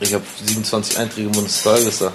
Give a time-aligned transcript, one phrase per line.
[0.00, 2.12] Ich habe 27 Einträge im Bundesregister.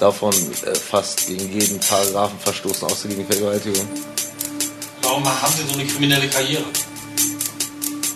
[0.00, 3.86] Davon äh, fast gegen jeden Paragraphen verstoßen, außer gegen Vergewaltigung.
[5.02, 6.64] Warum haben Sie so eine kriminelle Karriere?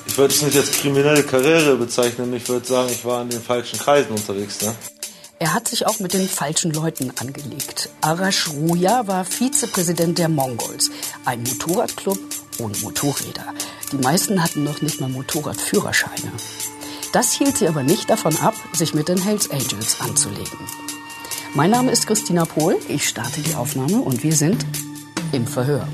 [0.07, 2.33] Ich würde es nicht als kriminelle Karriere bezeichnen.
[2.33, 4.63] Ich würde sagen, ich war in den falschen Kreisen unterwegs.
[4.63, 4.75] Ne?
[5.39, 7.91] Er hat sich auch mit den falschen Leuten angelegt.
[8.01, 10.91] Arash Ruya war Vizepräsident der Mongols,
[11.27, 12.19] ein Motorradclub
[12.59, 13.53] ohne Motorräder.
[13.93, 16.33] Die meisten hatten noch nicht mal Motorradführerscheine.
[17.17, 20.59] Das hielt sie aber nicht davon ab, sich mit den Hells Angels anzulegen.
[21.55, 24.67] Mein Name ist Christina Pohl, ich starte die Aufnahme und wir sind
[25.33, 25.89] im Verhör.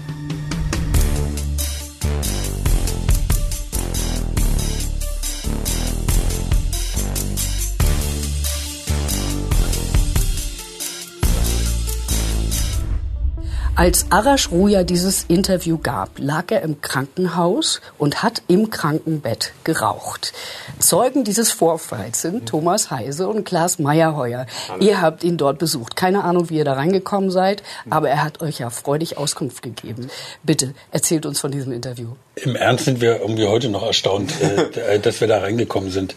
[13.82, 20.32] Als Arash Ruja dieses Interview gab, lag er im Krankenhaus und hat im Krankenbett geraucht.
[20.78, 24.46] Zeugen dieses Vorfalls sind Thomas Heise und Klaas Meyerheuer.
[24.78, 25.96] Ihr habt ihn dort besucht.
[25.96, 30.10] Keine Ahnung, wie ihr da reingekommen seid, aber er hat euch ja freudig Auskunft gegeben.
[30.44, 32.10] Bitte, erzählt uns von diesem Interview.
[32.36, 36.14] Im Ernst sind wir irgendwie heute noch erstaunt, äh, dass wir da reingekommen sind.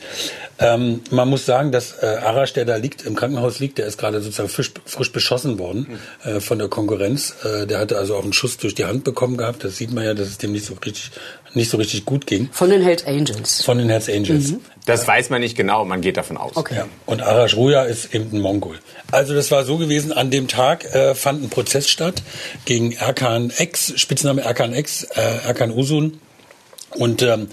[0.57, 3.97] Ähm, man muss sagen, dass äh, Arash, der da liegt, im Krankenhaus liegt, der ist
[3.97, 7.35] gerade sozusagen frisch, frisch beschossen worden äh, von der Konkurrenz.
[7.43, 9.63] Äh, der hatte also auch einen Schuss durch die Hand bekommen gehabt.
[9.65, 11.11] Das sieht man ja, dass es dem nicht so richtig,
[11.53, 12.49] nicht so richtig gut ging.
[12.53, 13.63] Von den Hells Angels.
[13.63, 14.51] Von den Hells Angels.
[14.51, 14.61] Mhm.
[14.85, 16.55] Das weiß man nicht genau, man geht davon aus.
[16.55, 16.75] Okay.
[16.75, 16.87] Ja.
[17.05, 18.77] Und Arash Ruya ist eben ein Mongol.
[19.11, 22.21] Also das war so gewesen, an dem Tag äh, fand ein Prozess statt
[22.63, 26.21] gegen Erkan X, Spitzname Erkan X, äh, Erkan Usun.
[26.91, 27.49] Und ähm,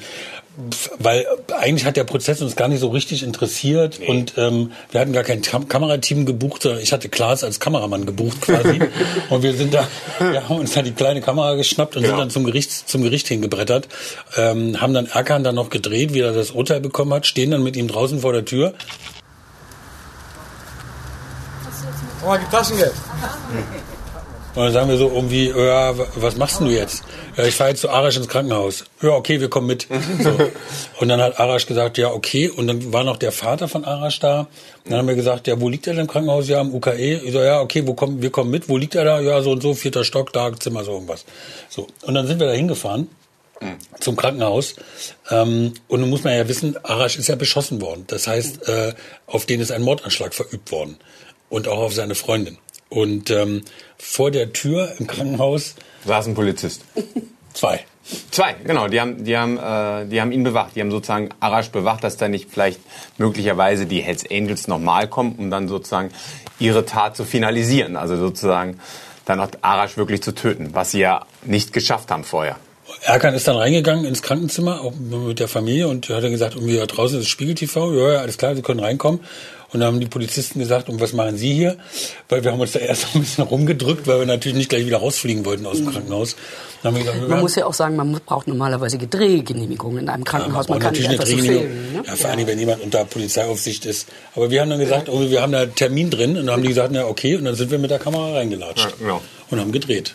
[0.98, 1.26] weil
[1.58, 4.06] eigentlich hat der Prozess uns gar nicht so richtig interessiert nee.
[4.06, 8.04] und ähm, wir hatten gar kein Kam Kamerateam gebucht, sondern ich hatte Klaas als Kameramann
[8.04, 8.80] gebucht quasi
[9.30, 12.08] und wir sind da, wir haben uns da die kleine Kamera geschnappt und ja.
[12.08, 13.88] sind dann zum Gericht zum Gericht hingebrettert,
[14.36, 17.62] ähm, haben dann Erkan dann noch gedreht, wie er das Urteil bekommen hat, stehen dann
[17.62, 18.74] mit ihm draußen vor der Tür.
[22.24, 22.92] Oh, die Taschengeld.
[24.54, 27.02] Und dann sagen wir so irgendwie, ja, was machst du jetzt?
[27.36, 28.84] Ja, ich fahre jetzt zu Arash ins Krankenhaus.
[29.00, 29.88] Ja, okay, wir kommen mit.
[30.20, 30.30] So.
[31.00, 32.50] Und dann hat Arash gesagt, ja, okay.
[32.50, 34.40] Und dann war noch der Vater von Arash da.
[34.84, 36.48] Und dann haben wir gesagt, ja, wo liegt er denn im Krankenhaus?
[36.48, 37.22] Ja, im UKE.
[37.24, 38.68] Ich so, ja, okay, wo kommen, wir kommen mit.
[38.68, 39.20] Wo liegt er da?
[39.20, 41.24] Ja, so und so, vierter Stock, da, Zimmer, so irgendwas.
[41.70, 41.86] So.
[42.02, 43.08] Und dann sind wir da hingefahren
[44.00, 44.74] zum Krankenhaus.
[45.30, 48.04] Ähm, und nun muss man ja wissen, Arash ist ja beschossen worden.
[48.08, 48.92] Das heißt, äh,
[49.26, 50.98] auf den ist ein Mordanschlag verübt worden.
[51.48, 52.58] Und auch auf seine Freundin.
[52.92, 53.62] Und ähm,
[53.96, 56.82] vor der Tür im Krankenhaus saß ein Polizist.
[57.54, 57.80] Zwei.
[58.30, 58.88] Zwei, genau.
[58.88, 60.76] Die haben, die haben, äh, die haben ihn bewacht.
[60.76, 62.80] Die haben sozusagen Arash bewacht, dass da nicht vielleicht
[63.16, 66.10] möglicherweise die Hells Angels nochmal kommen, um dann sozusagen
[66.58, 67.96] ihre Tat zu finalisieren.
[67.96, 68.78] Also sozusagen
[69.24, 72.56] dann auch Arash wirklich zu töten, was sie ja nicht geschafft haben vorher.
[73.00, 76.76] Erkan ist dann reingegangen ins Krankenzimmer, auch mit der Familie, und hat dann gesagt, irgendwie
[76.76, 79.20] da draußen ist Spiegel TV, ja, ja, alles klar, Sie können reinkommen.
[79.72, 81.78] Und dann haben die Polizisten gesagt, und was machen Sie hier?
[82.28, 84.98] Weil wir haben uns da erst ein bisschen rumgedrückt, weil wir natürlich nicht gleich wieder
[84.98, 85.92] rausfliegen wollten aus dem mhm.
[85.92, 86.36] Krankenhaus.
[86.82, 90.66] Gesagt, man muss ja auch sagen, man braucht normalerweise Drehgenehmigung in einem Krankenhaus.
[90.66, 91.92] Ja, man, man kann nicht einfach so filmen.
[91.92, 92.02] Ne?
[92.04, 94.08] Ja, vor allem, wenn jemand unter Polizeiaufsicht ist.
[94.34, 96.30] Aber wir haben dann gesagt, oh, wir haben da einen Termin drin.
[96.30, 97.36] Und dann haben die gesagt, na okay.
[97.36, 98.84] Und dann sind wir mit der Kamera reingelatscht.
[98.84, 99.22] Ja, genau.
[99.50, 100.14] Und haben gedreht.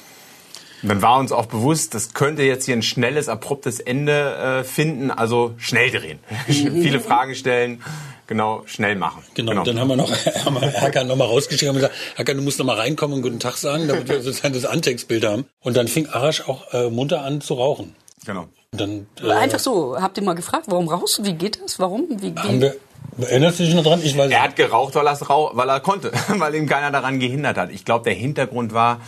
[0.84, 5.10] dann war uns auch bewusst, das könnte jetzt hier ein schnelles, abruptes Ende äh, finden.
[5.10, 6.20] Also schnell drehen.
[6.48, 7.82] Viele Fragen stellen
[8.28, 9.24] genau schnell machen.
[9.34, 9.64] Genau, genau.
[9.64, 10.12] dann haben wir noch
[10.46, 13.58] haben wir mal rausgeschickt und gesagt, Erkan, du musst noch mal reinkommen und guten Tag
[13.58, 15.46] sagen, damit wir sozusagen das Antextbild haben.
[15.62, 17.96] Und dann fing Arash auch äh, munter an zu rauchen.
[18.26, 18.48] Genau.
[18.72, 21.26] Und dann, äh, Einfach so, habt ihr mal gefragt, warum rauchst du?
[21.26, 21.80] Wie geht das?
[21.80, 22.08] Warum?
[22.10, 22.34] Wie?
[22.36, 22.76] Haben wir,
[23.20, 24.02] Erinnerst du dich noch dran?
[24.04, 27.72] Ich weiß er hat geraucht, weil, weil er konnte, weil ihm keiner daran gehindert hat.
[27.72, 29.02] Ich glaube, der Hintergrund war,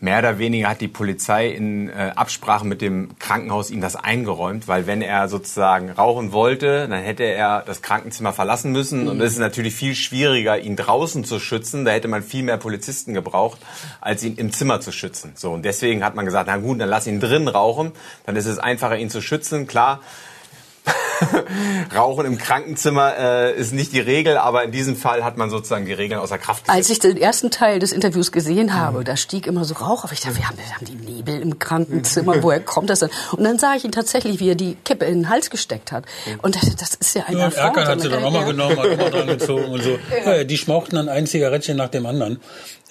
[0.00, 4.68] mehr oder weniger hat die Polizei in äh, Absprache mit dem Krankenhaus ihm das eingeräumt,
[4.68, 9.08] weil wenn er sozusagen rauchen wollte, dann hätte er das Krankenzimmer verlassen müssen mhm.
[9.08, 11.84] und es ist natürlich viel schwieriger, ihn draußen zu schützen.
[11.84, 13.58] Da hätte man viel mehr Polizisten gebraucht,
[14.00, 15.32] als ihn im Zimmer zu schützen.
[15.34, 17.92] So und deswegen hat man gesagt, na gut, dann lass ihn drin rauchen,
[18.24, 19.66] dann ist es einfacher, ihn zu schützen.
[19.66, 20.00] Klar,
[21.94, 25.86] Rauchen im Krankenzimmer äh, ist nicht die Regel, aber in diesem Fall hat man sozusagen
[25.86, 26.76] die Regeln außer Kraft gesetzt.
[26.76, 29.04] Als ich den ersten Teil des Interviews gesehen habe, mhm.
[29.04, 30.12] da stieg immer so Rauch auf.
[30.12, 33.10] Ich dachte, wir haben, wir haben die Nebel im Krankenzimmer, woher kommt das denn?
[33.32, 36.04] Und dann sah ich ihn tatsächlich, wie er die Kippe in den Hals gesteckt hat.
[36.42, 37.48] Und das, das ist ja ein ja.
[37.48, 39.98] Erkan hat sie dann nochmal genommen, hat nochmal dran gezogen und so.
[40.24, 40.44] Ja.
[40.44, 42.40] die schmauchten dann ein Zigarettchen nach dem anderen.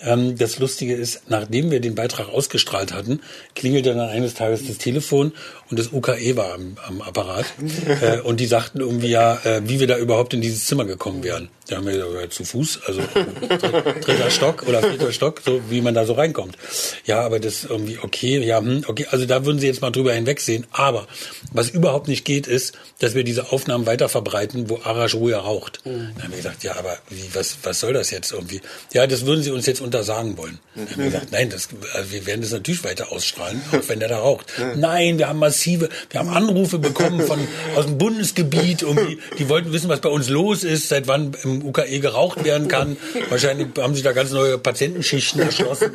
[0.05, 3.21] Ähm, das Lustige ist, nachdem wir den Beitrag ausgestrahlt hatten,
[3.55, 5.33] klingelte dann eines Tages das Telefon
[5.69, 7.45] und das UKE war am, am Apparat.
[8.01, 11.23] äh, und die sagten irgendwie ja, äh, wie wir da überhaupt in dieses Zimmer gekommen
[11.23, 11.49] wären.
[11.67, 13.01] Da haben wir gesagt, zu Fuß, also
[14.01, 16.57] dritter Stock oder vierter Stock, so wie man da so reinkommt.
[17.05, 20.13] Ja, aber das irgendwie okay, ja, hm, okay, also da würden Sie jetzt mal drüber
[20.13, 20.65] hinwegsehen.
[20.71, 21.07] Aber
[21.51, 25.81] was überhaupt nicht geht, ist, dass wir diese Aufnahmen weiter verbreiten, wo Arash Ruhe raucht.
[25.85, 26.09] Mhm.
[26.15, 28.61] Dann haben wir gesagt, ja, aber wie, was, was soll das jetzt irgendwie?
[28.93, 30.59] Ja, das würden Sie uns jetzt untersagen wollen.
[30.75, 33.99] Dann haben wir gesagt, nein, das, also wir werden das natürlich weiter ausstrahlen, auch wenn
[33.99, 34.53] der da raucht.
[34.75, 37.39] Nein, wir haben massive, wir haben Anrufe bekommen von
[37.75, 41.54] aus dem Bundesgebiet, irgendwie, die wollten wissen, was bei uns los ist, seit wann im
[41.63, 42.97] UKE geraucht werden kann.
[43.29, 45.91] Wahrscheinlich haben sich da ganz neue Patientenschichten erschlossen,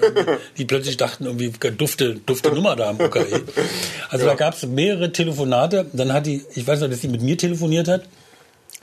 [0.59, 3.43] die plötzlich dachten, irgendwie dufte, dufte Nummer da im UKE.
[4.09, 4.33] Also ja.
[4.33, 5.87] da gab es mehrere Telefonate.
[5.93, 8.03] Dann hat die, ich weiß noch, dass sie mit mir telefoniert hat.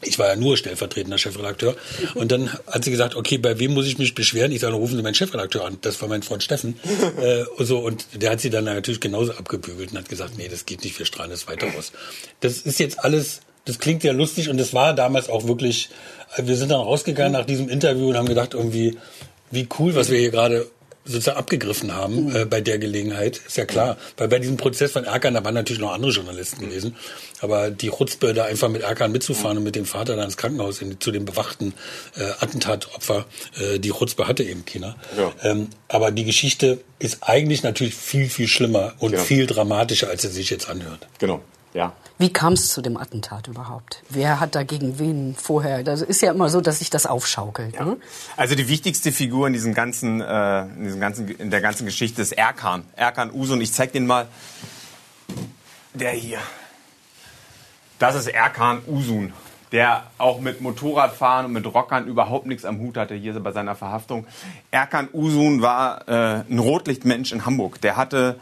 [0.04, 1.76] Ich war ja nur stellvertretender Chefredakteur.
[2.14, 4.52] Und dann hat sie gesagt, okay, bei wem muss ich mich beschweren?
[4.52, 5.80] Ich sage, rufen Sie meinen Chefredakteur an.
[5.82, 6.80] Das war mein Freund Steffen.
[7.20, 10.68] äh, so, und der hat sie dann natürlich genauso abgebügelt und hat gesagt, nee, das
[10.68, 11.94] geht nicht, wir strahlen das weiter aus.
[12.42, 15.90] Das ist jetzt alles, das klingt ja lustig und das war damals auch wirklich
[16.44, 18.98] wir sind dann rausgegangen nach diesem Interview und haben gedacht, irgendwie,
[19.52, 20.68] wie cool, was wir hier gerade
[21.08, 23.98] sozusagen abgegriffen haben äh, bei der Gelegenheit, ist ja klar.
[24.18, 26.96] Weil bei diesem Prozess von Erkan, da waren natürlich noch andere Journalisten gewesen,
[27.42, 30.82] aber die Chutzpe da einfach mit Erkan mitzufahren und mit dem Vater da ins Krankenhaus
[30.82, 31.74] in, zu dem bewachten
[32.18, 33.26] äh, Attentatopfer,
[33.60, 34.96] äh, die Chutzpe hatte eben keiner.
[35.18, 35.32] Ja.
[35.44, 39.20] Ähm, aber die Geschichte ist eigentlich natürlich viel, viel schlimmer und ja.
[39.20, 41.08] viel dramatischer, als sie sich jetzt anhört.
[41.20, 41.42] Genau,
[41.78, 41.94] ja.
[42.18, 44.02] Wie kam es zu dem Attentat überhaupt?
[44.10, 45.84] Wer hat da gegen wen vorher?
[45.84, 47.76] Das ist ja immer so, dass sich das aufschaukelt.
[47.76, 47.86] Ja.
[47.86, 47.98] Ne?
[48.36, 52.24] Also die wichtigste Figur in diesem ganzen, äh, in diesem ganzen, in der ganzen Geschichte
[52.24, 52.84] ist Erkan.
[52.96, 53.62] Erkan Usun.
[53.62, 54.28] Ich zeig den mal.
[55.94, 56.40] Der hier.
[58.00, 59.34] Das ist Erkan Usun,
[59.72, 63.76] der auch mit Motorradfahren und mit Rockern überhaupt nichts am Hut hatte hier bei seiner
[63.76, 64.26] Verhaftung.
[64.72, 67.82] Erkan Usun war äh, ein Rotlichtmensch in Hamburg.
[67.82, 68.40] Der hatte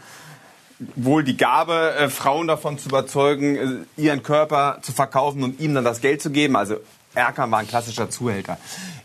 [0.79, 5.73] wohl die Gabe, äh, Frauen davon zu überzeugen, äh, ihren Körper zu verkaufen und ihm
[5.73, 6.55] dann das Geld zu geben.
[6.55, 6.77] Also
[7.13, 8.57] Erkan war ein klassischer Zuhälter.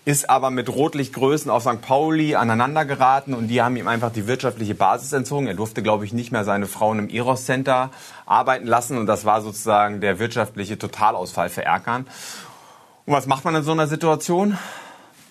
[0.05, 1.81] Ist aber mit Rotlichtgrößen auf St.
[1.81, 5.47] Pauli aneinander geraten und die haben ihm einfach die wirtschaftliche Basis entzogen.
[5.47, 7.91] Er durfte, glaube ich, nicht mehr seine Frauen im Eros Center
[8.27, 12.07] arbeiten lassen und das war sozusagen der wirtschaftliche Totalausfall für Erkan.
[13.07, 14.59] Und was macht man in so einer Situation?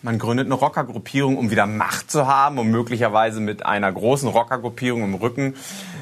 [0.01, 5.03] Man gründet eine Rockergruppierung, um wieder Macht zu haben, um möglicherweise mit einer großen Rockergruppierung
[5.03, 5.55] im Rücken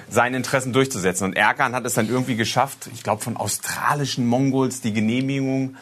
[0.08, 1.26] seine Interessen durchzusetzen.
[1.26, 5.78] Und Erkan hat es dann irgendwie geschafft, ich glaube von australischen Mongols die Genehmigung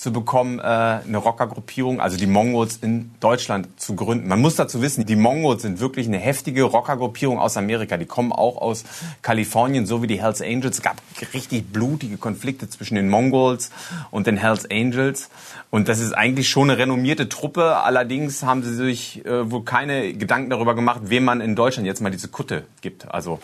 [0.00, 4.28] zu bekommen, äh, eine Rockergruppierung, also die Mongols in Deutschland zu gründen.
[4.28, 7.98] Man muss dazu wissen, die Mongols sind wirklich eine heftige Rockergruppierung aus Amerika.
[7.98, 8.84] Die kommen auch aus
[9.20, 10.78] Kalifornien, so wie die Hells Angels.
[10.78, 10.96] Es gab
[11.34, 13.72] richtig blutige Konflikte zwischen den Mongols
[14.10, 15.28] und den Hells Angels.
[15.68, 17.76] Und das ist eigentlich schon eine renommierte Truppe.
[17.76, 22.00] Allerdings haben sie sich äh, wohl keine Gedanken darüber gemacht, wem man in Deutschland jetzt
[22.00, 23.12] mal diese Kutte gibt.
[23.12, 23.38] Also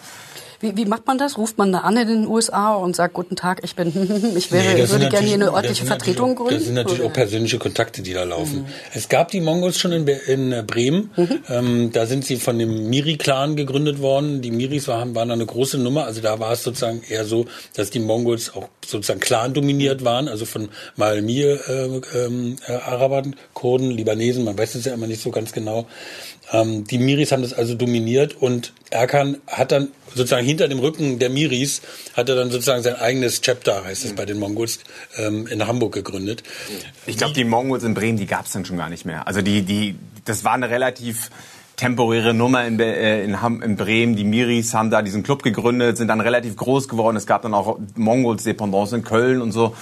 [0.66, 1.38] wie, wie macht man das?
[1.38, 3.88] Ruft man da an in den USA und sagt, guten Tag, ich bin,
[4.36, 6.54] ich wäre, nee, würde gerne hier eine örtliche Vertretung gründen?
[6.54, 7.10] Das sind natürlich oder?
[7.10, 8.60] auch persönliche Kontakte, die da laufen.
[8.60, 8.66] Mhm.
[8.94, 11.10] Es gab die Mongols schon in, in äh, Bremen.
[11.16, 11.38] Mhm.
[11.48, 14.42] Ähm, da sind sie von dem Miri-Clan gegründet worden.
[14.42, 16.04] Die Miris waren, waren eine große Nummer.
[16.04, 20.28] Also da war es sozusagen eher so, dass die Mongols auch sozusagen Clan dominiert waren,
[20.28, 25.22] also von Malmir äh, ähm, äh, Arabern, Kurden, Libanesen, man weiß es ja immer nicht
[25.22, 25.86] so ganz genau.
[26.52, 31.18] Ähm, die Miris haben das also dominiert und Erkan hat dann sozusagen hinter dem Rücken
[31.18, 31.82] der Miris
[32.14, 34.16] hat er dann sozusagen sein eigenes Chapter, heißt es mhm.
[34.16, 34.78] bei den Mongols,
[35.16, 36.42] ähm, in Hamburg gegründet.
[37.06, 39.26] Ich glaube, die Mongols in Bremen, die gab es dann schon gar nicht mehr.
[39.26, 41.30] Also die, die, das war eine relativ
[41.76, 44.16] temporäre Nummer in, äh, in, in, Bremen.
[44.16, 47.16] Die Miris haben da diesen Club gegründet, sind dann relativ groß geworden.
[47.16, 49.74] Es gab dann auch Mongols Dependance in Köln und so.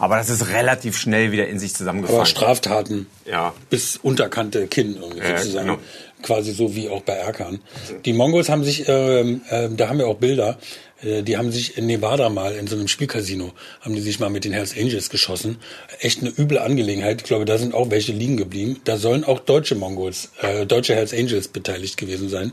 [0.00, 2.20] Aber das ist relativ schnell wieder in sich zusammengefallen.
[2.20, 3.52] Aber Straftaten ja.
[3.68, 5.66] bis unterkante Kinn irgendwie ja, sozusagen.
[5.66, 5.80] Genau
[6.22, 7.60] quasi so wie auch bei Erkan.
[8.04, 10.58] Die Mongols haben sich, äh, äh, da haben wir auch Bilder,
[11.02, 14.30] äh, die haben sich in Nevada mal in so einem Spielcasino, haben die sich mal
[14.30, 15.58] mit den Hells Angels geschossen.
[16.00, 17.22] Echt eine üble Angelegenheit.
[17.22, 18.80] Ich glaube, da sind auch welche liegen geblieben.
[18.84, 22.52] Da sollen auch deutsche Mongols, äh, deutsche Hells Angels beteiligt gewesen sein.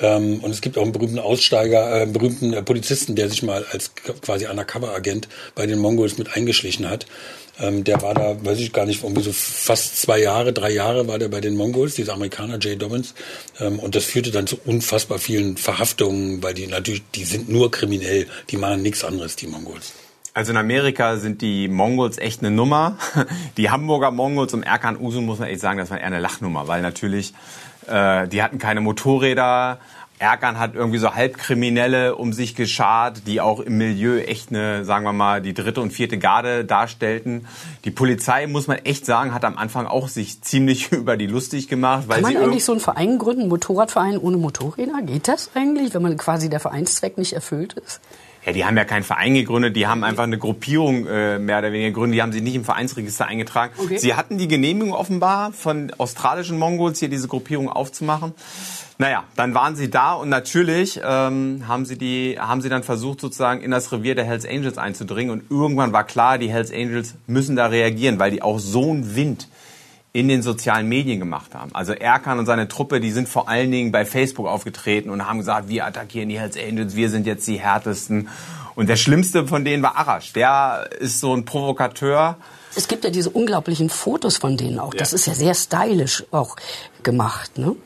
[0.00, 3.42] Ähm, und es gibt auch einen berühmten Aussteiger, äh, einen berühmten äh, Polizisten, der sich
[3.42, 7.06] mal als quasi Undercover-Agent bei den Mongols mit eingeschlichen hat.
[7.60, 11.06] Ähm, der war da, weiß ich gar nicht, irgendwie so fast zwei Jahre, drei Jahre
[11.06, 13.14] war der bei den Mongols, dieser Amerikaner Jay Dobbins.
[13.60, 17.70] Ähm, und das führte dann zu unfassbar vielen Verhaftungen, weil die natürlich, die sind nur
[17.70, 19.92] kriminell, die machen nichts anderes, die Mongols.
[20.34, 22.96] Also in Amerika sind die Mongols echt eine Nummer.
[23.58, 26.68] Die Hamburger Mongols um Erkan Usun muss man echt sagen, das war eher eine Lachnummer,
[26.68, 27.34] weil natürlich
[27.86, 29.78] äh, die hatten keine Motorräder,
[30.22, 35.04] Erkan hat irgendwie so Halbkriminelle um sich geschart, die auch im Milieu echt eine, sagen
[35.04, 37.48] wir mal, die dritte und vierte Garde darstellten.
[37.84, 41.66] Die Polizei, muss man echt sagen, hat am Anfang auch sich ziemlich über die lustig
[41.66, 42.04] gemacht.
[42.06, 45.02] Weil Kann man eigentlich so einen Verein gründen, einen Motorradverein ohne Motorräder?
[45.02, 48.00] Geht das eigentlich, wenn man quasi der Vereinszweck nicht erfüllt ist?
[48.44, 51.70] Ja, die haben ja keinen Verein gegründet, die haben einfach eine Gruppierung äh, mehr oder
[51.70, 53.72] weniger gegründet, die haben sich nicht im Vereinsregister eingetragen.
[53.78, 53.98] Okay.
[53.98, 58.34] Sie hatten die Genehmigung offenbar von australischen Mongols, hier diese Gruppierung aufzumachen.
[58.98, 63.20] Naja, dann waren sie da und natürlich ähm, haben, sie die, haben sie dann versucht,
[63.20, 65.32] sozusagen in das Revier der Hells Angels einzudringen.
[65.32, 69.16] Und irgendwann war klar, die Hells Angels müssen da reagieren, weil die auch so einen
[69.16, 69.48] Wind
[70.12, 71.74] in den sozialen Medien gemacht haben.
[71.74, 75.38] Also Erkan und seine Truppe, die sind vor allen Dingen bei Facebook aufgetreten und haben
[75.38, 78.28] gesagt, wir attackieren die Hells Angels, wir sind jetzt die härtesten.
[78.74, 80.32] Und der schlimmste von denen war Arash.
[80.32, 82.36] Der ist so ein Provokateur.
[82.74, 84.94] Es gibt ja diese unglaublichen Fotos von denen auch.
[84.94, 86.56] Das ist ja sehr stylisch auch
[87.02, 87.76] gemacht, ne?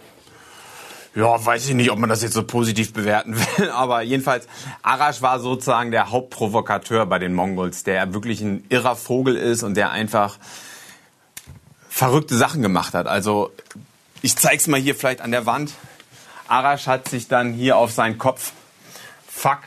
[1.15, 4.47] Ja, weiß ich nicht, ob man das jetzt so positiv bewerten will, aber jedenfalls,
[4.83, 9.77] Arash war sozusagen der Hauptprovokateur bei den Mongols, der wirklich ein irrer Vogel ist und
[9.77, 10.39] der einfach
[11.97, 13.07] verrückte Sachen gemacht hat.
[13.07, 13.53] Also,
[14.21, 15.73] ich zeig's mal hier vielleicht an der Wand.
[16.47, 18.53] Arash hat sich dann hier auf seinen Kopf
[19.27, 19.61] Fuck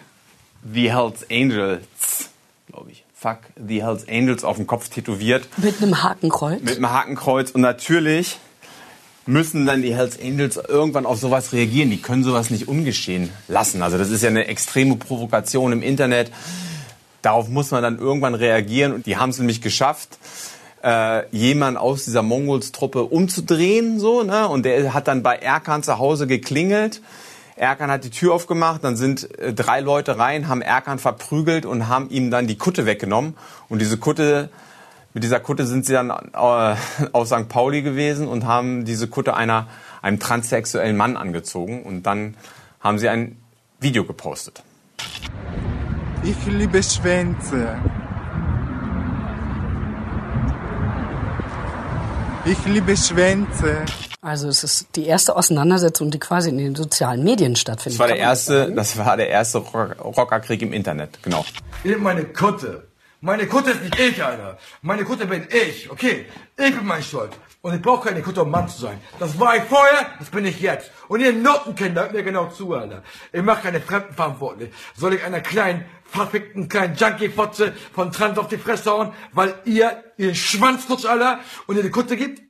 [0.71, 2.29] the Hells Angels,
[2.67, 3.03] glaube ich.
[3.15, 5.47] Fuck the Hells Angels auf dem Kopf tätowiert.
[5.57, 6.61] Mit einem Hakenkreuz?
[6.61, 8.37] Mit einem Hakenkreuz und natürlich
[9.25, 11.89] müssen dann die Hells Angels irgendwann auf sowas reagieren.
[11.89, 13.81] Die können sowas nicht ungeschehen lassen.
[13.81, 16.31] Also das ist ja eine extreme Provokation im Internet.
[17.23, 20.19] Darauf muss man dann irgendwann reagieren und die haben es nämlich geschafft,
[20.83, 24.47] äh, jemand aus dieser Mongols-Truppe umzudrehen, so, ne?
[24.47, 27.01] Und der hat dann bei Erkan zu Hause geklingelt.
[27.55, 31.87] Erkan hat die Tür aufgemacht, dann sind äh, drei Leute rein, haben Erkan verprügelt und
[31.89, 33.35] haben ihm dann die Kutte weggenommen.
[33.67, 34.49] Und diese Kutte
[35.13, 36.75] mit dieser Kutte sind sie dann äh,
[37.11, 37.49] auf St.
[37.49, 39.67] Pauli gewesen und haben diese Kutte einer,
[40.01, 41.83] einem transsexuellen Mann angezogen.
[41.83, 42.35] Und dann
[42.79, 43.37] haben sie ein
[43.79, 44.63] Video gepostet.
[46.23, 47.77] Ich liebe Schwänze.
[52.49, 53.85] Ich liebe Schwänze.
[54.21, 57.99] Also es ist die erste Auseinandersetzung, die quasi in den sozialen Medien stattfindet.
[57.99, 61.45] Das war der erste, das war der erste Rockerkrieg im Internet, genau.
[61.83, 62.87] Ich meine Kutte.
[63.21, 64.57] Meine Kutte ist nicht ich, Alter.
[64.81, 66.25] Meine Kutte bin ich, okay?
[66.57, 67.29] Ich bin mein Schuld.
[67.61, 68.99] Und ich brauche keine Kutte, um Mann zu sein.
[69.19, 70.89] Das war ich vorher, das bin ich jetzt.
[71.07, 73.03] Und ihr Notenkinder, hört mir genau zu, Alter.
[73.31, 74.71] Ich mache keine Fremden verantwortlich.
[74.95, 80.03] Soll ich einer kleinen, verfickten kleinen Junkie-Fotze von Trans auf die Fresse hauen, weil ihr
[80.17, 82.41] ihren Schwanz nutzt, Alter, und ihr die Kutte gibt?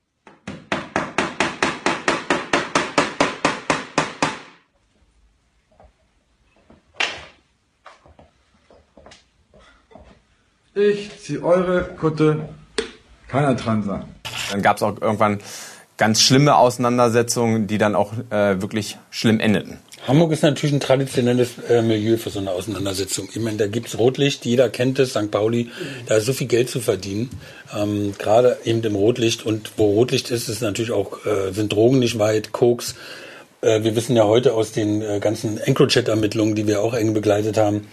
[10.75, 12.47] Ich zieh eure Kutte,
[13.27, 14.05] keiner dran sein.
[14.51, 15.39] Dann gab es auch irgendwann
[15.97, 19.79] ganz schlimme Auseinandersetzungen, die dann auch äh, wirklich schlimm endeten.
[20.09, 23.29] Hamburg ist natürlich ein traditionelles äh, Milieu für so eine Auseinandersetzung.
[23.31, 25.29] Ich meine, da gibt's Rotlicht, jeder kennt es, St.
[25.29, 25.69] Pauli,
[26.07, 27.29] da ist so viel Geld zu verdienen,
[27.77, 29.45] ähm, gerade eben im Rotlicht.
[29.45, 32.95] Und wo Rotlicht ist, ist natürlich auch, äh, sind Drogen nicht weit, Koks.
[33.61, 37.57] Äh, wir wissen ja heute aus den äh, ganzen EncroChat-Ermittlungen, die wir auch eng begleitet
[37.57, 37.85] haben,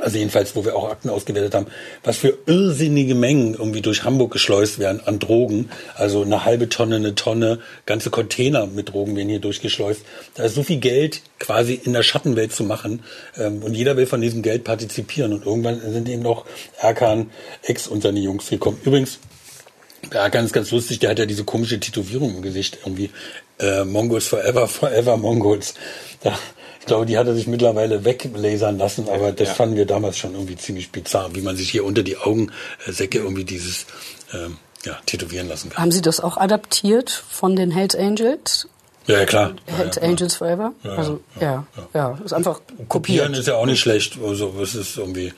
[0.00, 1.66] also jedenfalls, wo wir auch Akten ausgewertet haben,
[2.02, 5.70] was für irrsinnige Mengen irgendwie durch Hamburg geschleust werden an Drogen.
[5.94, 10.02] Also eine halbe Tonne, eine Tonne, ganze Container mit Drogen werden hier durchgeschleust.
[10.34, 13.02] Da ist so viel Geld quasi in der Schattenwelt zu machen
[13.36, 15.34] ähm, und jeder will von diesem Geld partizipieren.
[15.34, 16.46] Und irgendwann sind eben noch
[16.80, 17.30] Erkan,
[17.62, 18.78] Ex und seine Jungs gekommen.
[18.84, 19.18] Übrigens,
[20.10, 23.10] der Erkan ist ganz lustig, der hat ja diese komische Tätowierung im Gesicht irgendwie.
[23.58, 25.74] Äh, Mongols forever, forever Mongols.
[26.22, 26.36] Da,
[26.82, 29.54] ich glaube, die hat er sich mittlerweile weglasern lassen, aber das ja.
[29.54, 33.44] fanden wir damals schon irgendwie ziemlich bizarr, wie man sich hier unter die Augensäcke irgendwie
[33.44, 33.86] dieses
[34.34, 35.80] ähm, ja, tätowieren lassen kann.
[35.80, 38.66] Haben Sie das auch adaptiert von den Hells Angels?
[39.06, 39.54] Ja, ja klar.
[39.66, 40.72] Hells ja, Angels Forever?
[40.82, 42.88] Ja, also, ja, ja, ist einfach kopiert.
[42.88, 44.18] Kopieren ist ja auch nicht schlecht.
[44.20, 45.32] Also, es ist irgendwie,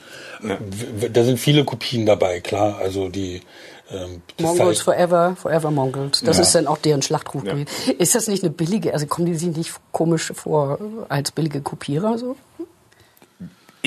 [1.12, 2.78] da sind viele Kopien dabei, klar.
[2.78, 3.42] Also, die,
[3.90, 6.20] ähm, Mongols Forever, Forever Mongols.
[6.22, 6.42] Das ja.
[6.42, 7.54] ist dann auch deren Schlachtruf ja.
[7.98, 12.18] Ist das nicht eine billige, also kommen die sich nicht komisch vor als billige Kopierer
[12.18, 12.36] so?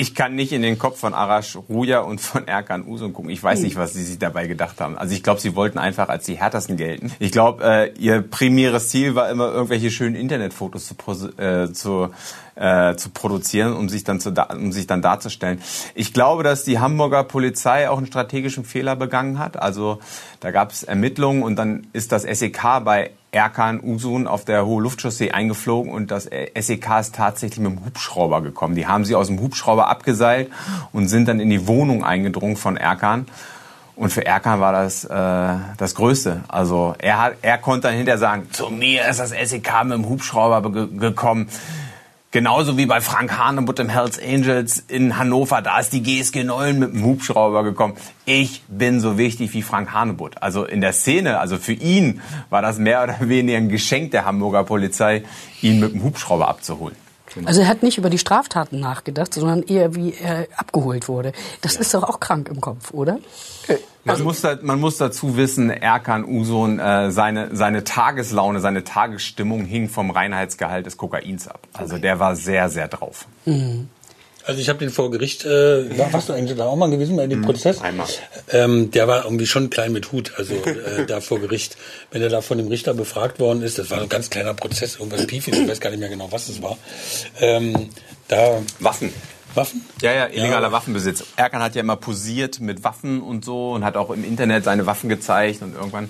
[0.00, 3.32] Ich kann nicht in den Kopf von Arash Ruja und von Erkan Usun gucken.
[3.32, 4.96] Ich weiß nicht, was sie sich dabei gedacht haben.
[4.96, 7.10] Also ich glaube, sie wollten einfach als die härtesten gelten.
[7.18, 10.94] Ich glaube, äh, ihr primäres Ziel war immer, irgendwelche schönen Internetfotos zu,
[11.36, 12.10] äh, zu
[12.54, 15.60] äh, zu produzieren, um sich dann zu, um sich dann darzustellen.
[15.96, 19.60] Ich glaube, dass die Hamburger Polizei auch einen strategischen Fehler begangen hat.
[19.60, 19.98] Also
[20.38, 24.82] da gab es Ermittlungen und dann ist das SEK bei Erkan Usun auf der Hohe
[24.82, 28.74] Luftchaussee eingeflogen und das SEK ist tatsächlich mit dem Hubschrauber gekommen.
[28.74, 30.50] Die haben sie aus dem Hubschrauber abgeseilt
[30.92, 33.26] und sind dann in die Wohnung eingedrungen von Erkan.
[33.94, 36.42] Und für Erkan war das äh, das Größte.
[36.48, 40.08] Also er, hat, er konnte dann hinterher sagen, zu mir ist das SEK mit dem
[40.08, 41.48] Hubschrauber ge gekommen.
[42.30, 46.78] Genauso wie bei Frank Hanebutt im Hells Angels in Hannover, da ist die GSG 9
[46.78, 47.94] mit dem Hubschrauber gekommen.
[48.26, 50.42] Ich bin so wichtig wie Frank Hanebutt.
[50.42, 52.20] Also in der Szene, also für ihn
[52.50, 55.22] war das mehr oder weniger ein Geschenk der Hamburger Polizei,
[55.62, 56.96] ihn mit dem Hubschrauber abzuholen.
[57.44, 61.32] Also er hat nicht über die Straftaten nachgedacht, sondern eher wie er abgeholt wurde.
[61.60, 63.18] Das ist doch auch krank im Kopf, oder?
[64.04, 69.64] Man, muss da, man muss dazu wissen, Erkan Usun, äh, seine, seine Tageslaune, seine Tagesstimmung
[69.64, 71.60] hing vom Reinheitsgehalt des Kokains ab.
[71.74, 73.26] Also der war sehr, sehr drauf.
[74.48, 77.16] Also ich habe den vor Gericht, äh, war, warst du eigentlich da auch mal gewesen
[77.18, 77.82] bei dem Prozess?
[77.82, 78.06] Einmal.
[78.50, 81.76] Ähm, der war irgendwie schon klein mit Hut, also äh, da vor Gericht.
[82.10, 84.96] Wenn er da von dem Richter befragt worden ist, das war ein ganz kleiner Prozess,
[84.96, 86.78] irgendwas Piefis, ich weiß gar nicht mehr genau, was es war.
[87.40, 87.90] Ähm,
[88.28, 89.12] da Waffen.
[89.54, 89.84] Waffen?
[90.00, 90.72] Ja, ja, illegaler Ja.
[90.72, 91.24] Waffenbesitz.
[91.36, 94.86] Erkan hat ja immer posiert mit Waffen und so und hat auch im Internet seine
[94.86, 96.08] Waffen gezeigt und irgendwann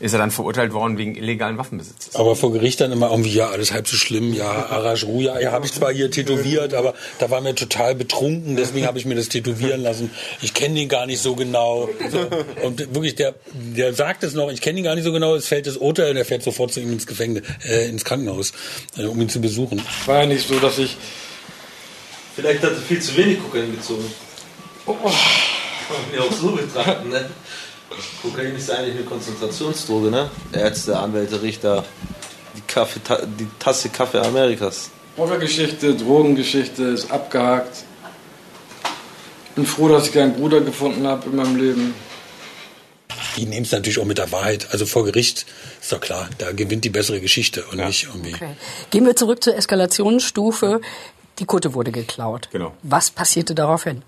[0.00, 2.14] ist er dann verurteilt worden wegen illegalen Waffenbesitzes.
[2.14, 5.52] Aber vor Gericht dann immer irgendwie, ja, alles halb so schlimm, ja, Arash Ruja, ja,
[5.52, 9.14] habe ich zwar hier tätowiert, aber da war mir total betrunken, deswegen habe ich mir
[9.14, 10.10] das tätowieren lassen.
[10.42, 11.88] Ich kenne den gar nicht so genau.
[12.10, 12.26] So.
[12.66, 15.46] Und wirklich, der, der sagt es noch, ich kenne ihn gar nicht so genau, es
[15.46, 18.52] fällt das Urteil und er fährt sofort zu ihm ins Gefängnis, äh, ins Krankenhaus,
[18.96, 19.82] äh, um ihn zu besuchen.
[20.06, 20.96] War ja nicht so, dass ich.
[22.34, 24.04] Vielleicht hat er viel zu wenig Kokain gezogen.
[24.84, 27.30] Kann man ja auch so betrachten, ne?
[28.22, 30.30] Kokain ist eigentlich eine Konzentrationsdroge, ne?
[30.52, 31.84] Ärzte, Anwälte, Richter,
[32.56, 33.00] die, Kaffee,
[33.38, 34.90] die Tasse Kaffee Amerikas.
[35.16, 37.84] Rockergeschichte, Drogengeschichte ist abgehakt.
[39.54, 41.94] Bin froh, dass ich keinen Bruder gefunden habe in meinem Leben.
[43.36, 44.68] Die nehmen es natürlich auch mit der Wahrheit.
[44.72, 45.46] Also vor Gericht
[45.80, 48.34] ist doch klar, da gewinnt die bessere Geschichte und nicht irgendwie.
[48.34, 48.56] Okay.
[48.90, 50.80] Gehen wir zurück zur Eskalationsstufe.
[51.38, 52.48] Die Kutte wurde geklaut.
[52.50, 52.74] Genau.
[52.82, 54.02] Was passierte daraufhin?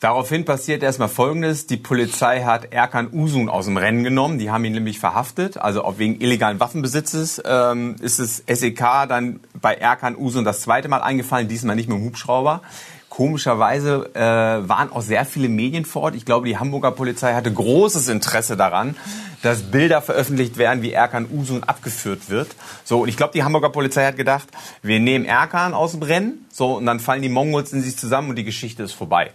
[0.00, 1.66] Daraufhin passiert erstmal Folgendes.
[1.66, 4.38] Die Polizei hat Erkan Usun aus dem Rennen genommen.
[4.38, 5.56] Die haben ihn nämlich verhaftet.
[5.56, 10.88] Also auch wegen illegalen Waffenbesitzes ähm, ist das SEK dann bei Erkan Usun das zweite
[10.88, 11.48] Mal eingefallen.
[11.48, 12.60] Diesmal nicht mit dem Hubschrauber.
[13.08, 16.16] Komischerweise äh, waren auch sehr viele Medien vor Ort.
[16.16, 18.96] Ich glaube, die Hamburger Polizei hatte großes Interesse daran,
[19.42, 22.48] dass Bilder veröffentlicht werden, wie Erkan Usun abgeführt wird.
[22.82, 24.48] So, und ich glaube, die Hamburger Polizei hat gedacht,
[24.82, 28.30] wir nehmen Erkan aus dem Rennen, so, und dann fallen die Mongols in sich zusammen
[28.30, 29.30] und die Geschichte ist vorbei.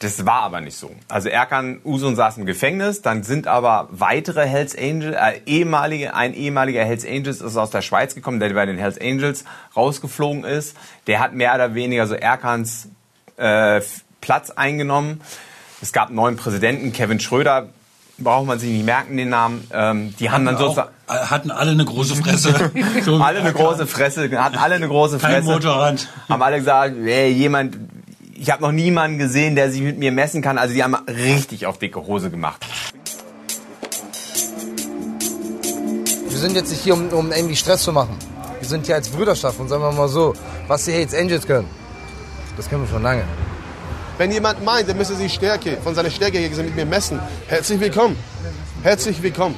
[0.00, 0.90] Das war aber nicht so.
[1.08, 6.34] Also Erkan Usun saß im Gefängnis, dann sind aber weitere Hells Angels, äh, ehemalige, ein
[6.34, 9.44] ehemaliger Hells Angels ist aus der Schweiz gekommen, der bei den Hells Angels
[9.76, 10.76] rausgeflogen ist.
[11.06, 12.88] Der hat mehr oder weniger so Erkans
[13.36, 13.80] äh,
[14.20, 15.20] Platz eingenommen.
[15.80, 17.68] Es gab einen neuen Präsidenten, Kevin Schröder,
[18.18, 19.66] braucht man sich nicht merken, den Namen.
[19.72, 22.70] Ähm, die haben dann sozusagen äh, hatten alle eine große Fresse.
[23.06, 25.50] Alle eine große Fresse, hatten alle eine große Kein Fresse.
[25.50, 26.08] Motorrad.
[26.28, 27.76] Haben alle gesagt, ey, jemand,
[28.44, 30.58] ich habe noch niemanden gesehen, der sich mit mir messen kann.
[30.58, 32.62] Also die haben richtig auf dicke Hose gemacht.
[36.28, 38.18] Wir sind jetzt nicht hier, um, um irgendwie Stress zu machen.
[38.60, 40.34] Wir sind hier als Brüderschaft und sagen wir mal so,
[40.68, 41.66] was die Hells Angels können,
[42.58, 43.24] das können wir schon lange.
[44.18, 47.80] Wenn jemand meint, er müsse sich Stärke, von seiner Stärke her mit mir messen, herzlich
[47.80, 48.14] willkommen.
[48.82, 49.54] Herzlich willkommen.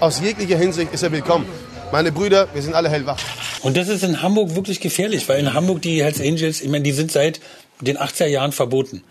[0.00, 1.44] Aus jeglicher Hinsicht ist er willkommen.
[1.92, 3.18] Meine Brüder, wir sind alle hellwach.
[3.60, 6.84] Und das ist in Hamburg wirklich gefährlich, weil in Hamburg die Hells Angels, ich meine,
[6.84, 7.40] die sind seit
[7.80, 9.02] den 80er Jahren verboten.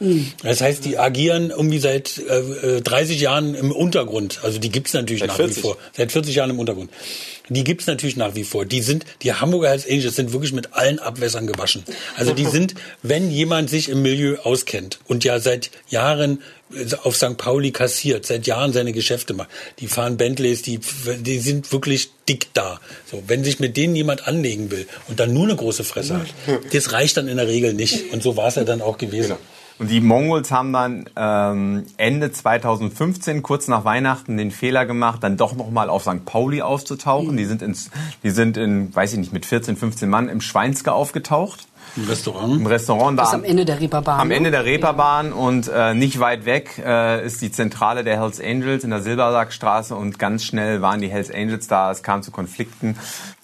[0.43, 4.39] Das heißt, die agieren irgendwie seit äh, äh, 30 Jahren im Untergrund.
[4.43, 5.57] Also die gibt's natürlich Seit nach 40.
[5.57, 5.77] wie vor.
[5.95, 6.89] Seit 40 Jahren im Untergrund.
[7.49, 8.65] Die gibt's natürlich nach wie vor.
[8.65, 11.83] Die sind, die Hamburger Hells Angels sind wirklich mit allen Abwässern gewaschen.
[12.15, 16.41] Also die sind, wenn jemand sich im Milieu auskennt und ja seit Jahren
[17.03, 17.37] auf St.
[17.37, 19.49] Pauli kassiert, seit Jahren seine Geschäfte macht.
[19.79, 20.79] Die fahren Bentleys, die,
[21.19, 22.79] die sind wirklich dick da.
[23.09, 26.27] So, wenn sich mit denen jemand anlegen will und dann nur eine große Fresse hat,
[26.71, 28.13] das reicht dann in der Regel nicht.
[28.13, 29.35] Und so war es ja dann auch gewesen.
[29.79, 35.37] Und die Mongols haben dann ähm, Ende 2015, kurz nach Weihnachten, den Fehler gemacht, dann
[35.37, 36.25] doch noch mal auf St.
[36.25, 37.37] Pauli aufzutauchen.
[37.37, 37.89] Die sind ins,
[38.21, 41.68] die sind in, weiß ich nicht, mit 14, 15 Mann im Schweinske aufgetaucht.
[41.95, 42.53] Im Restaurant.
[42.55, 44.19] Im Restaurant da Das ist am Ende der Reeperbahn.
[44.19, 44.35] Am ne?
[44.35, 48.83] Ende der Reeperbahn und äh, nicht weit weg äh, ist die Zentrale der Hells Angels
[48.83, 51.91] in der Silbersackstraße und ganz schnell waren die Hells Angels da.
[51.91, 52.95] Es kam zu Konflikten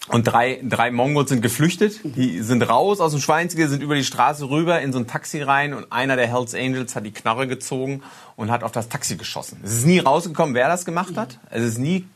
[0.08, 2.00] und drei, drei Mongols sind geflüchtet.
[2.04, 5.42] Die sind raus aus dem Schweinzige, sind über die Straße rüber in so ein Taxi
[5.42, 8.02] rein und einer der Hells Angels hat die Knarre gezogen
[8.36, 9.60] und hat auf das Taxi geschossen.
[9.64, 11.38] Es ist nie rausgekommen, wer das gemacht hat.
[11.50, 12.06] Es ist nie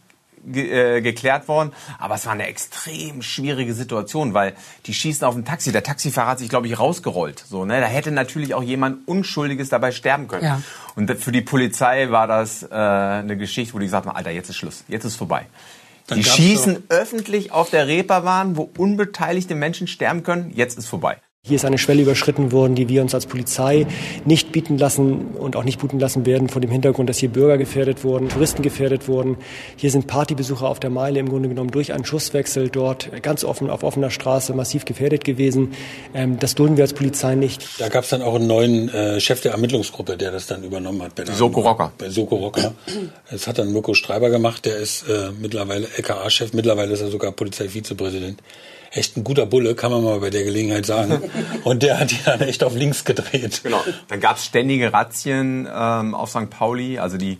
[0.45, 1.73] ge äh, geklärt worden.
[1.99, 4.55] Aber es war eine extrem schwierige Situation, weil
[4.87, 5.73] die schießen auf ein Taxi.
[5.73, 7.45] Der Taxifahrer hat sich, glaube ich, rausgerollt.
[7.49, 7.81] So, ne?
[7.81, 10.45] Da hätte natürlich auch jemand Unschuldiges dabei sterben können.
[10.45, 10.63] Ja.
[10.97, 14.51] Und für die Polizei war das äh, eine Geschichte, wo die gesagt haben, Alter, jetzt
[14.51, 15.47] ist Schluss, jetzt ist vorbei.
[16.07, 20.51] Dann die schießen öffentlich auf der Reeperbahn, wo unbeteiligte Menschen sterben können.
[20.55, 21.19] Jetzt ist vorbei.
[21.43, 23.87] Hier ist eine Schwelle überschritten worden, die wir uns als Polizei
[24.27, 27.57] nicht bieten lassen und auch nicht bieten lassen werden vor dem Hintergrund, dass hier Bürger
[27.57, 29.39] gefährdet wurden, Touristen gefährdet wurden.
[29.77, 33.71] Hier sind Partybesucher auf der Meile im Grunde genommen durch einen Schusswechsel dort ganz offen
[33.71, 35.73] auf offener Straße massiv gefährdet gewesen.
[36.13, 37.81] Ähm, das dulden wir als Polizei nicht.
[37.81, 41.01] Da gab es dann auch einen neuen äh, Chef der Ermittlungsgruppe, der das dann übernommen
[41.01, 41.15] hat.
[41.15, 41.91] Bei der, Soko Rocker.
[41.97, 42.75] Bei Soko Rocker.
[43.31, 47.33] Das hat dann Mirko Streiber gemacht, der ist äh, mittlerweile LKA-Chef, mittlerweile ist er sogar
[47.33, 48.43] Polizeivizepräsident
[48.91, 51.23] echt ein guter Bulle, kann man mal bei der Gelegenheit sagen.
[51.65, 53.61] Und der hat die dann echt auf links gedreht.
[53.63, 53.83] Genau.
[54.09, 56.51] Dann gab es ständige Razzien ähm, auf St.
[56.51, 56.99] Pauli.
[56.99, 57.39] Also die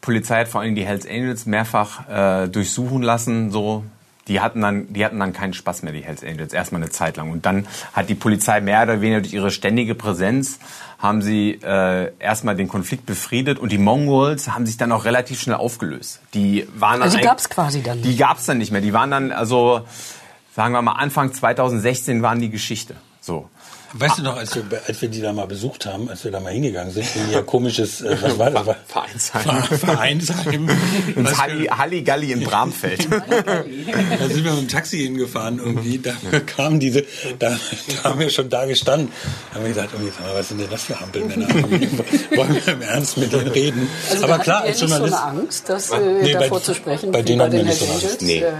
[0.00, 3.50] Polizei hat vor allem die Hells Angels mehrfach äh, durchsuchen lassen.
[3.50, 3.84] So,
[4.28, 7.16] die hatten dann, die hatten dann keinen Spaß mehr, die Hells Angels, erstmal eine Zeit
[7.16, 7.30] lang.
[7.30, 10.58] Und dann hat die Polizei mehr oder weniger durch ihre ständige Präsenz
[10.98, 15.40] haben sie äh, erstmal den Konflikt befriedet und die Mongols haben sich dann auch relativ
[15.40, 16.20] schnell aufgelöst.
[16.34, 18.02] Die waren dann Also die gab es quasi dann.
[18.02, 18.82] die gab's dann nicht mehr.
[18.82, 19.80] Die waren dann, also
[20.54, 22.94] sagen wir mal, Anfang 2016 waren die Geschichte.
[23.20, 23.48] So.
[23.92, 26.38] Weißt du noch, als wir, als wir die da mal besucht haben, als wir da
[26.38, 28.76] mal hingegangen sind, in ihr komisches, äh, was war das?
[28.86, 29.62] Vereinsheim.
[29.78, 30.68] Vereinsheim.
[31.16, 33.08] Ins Halli, Halligalli in Bramfeld.
[34.20, 35.98] Da sind wir mit dem Taxi hingefahren irgendwie.
[35.98, 36.12] Da
[36.46, 37.02] kamen diese,
[37.40, 37.56] da,
[37.96, 39.10] da haben wir schon da gestanden.
[39.50, 41.48] Da haben wir gesagt, irgendwie, sag mal, was sind denn das für Hampelmänner?
[42.36, 43.88] Wollen wir im Ernst mit denen reden?
[44.08, 45.14] Also Aber klar, als nicht so Journalist.
[45.18, 47.10] eine Angst, das, Nee, äh, bei- davor zu sprechen.
[47.10, 48.52] bei denen hatten wir nicht so Hells eine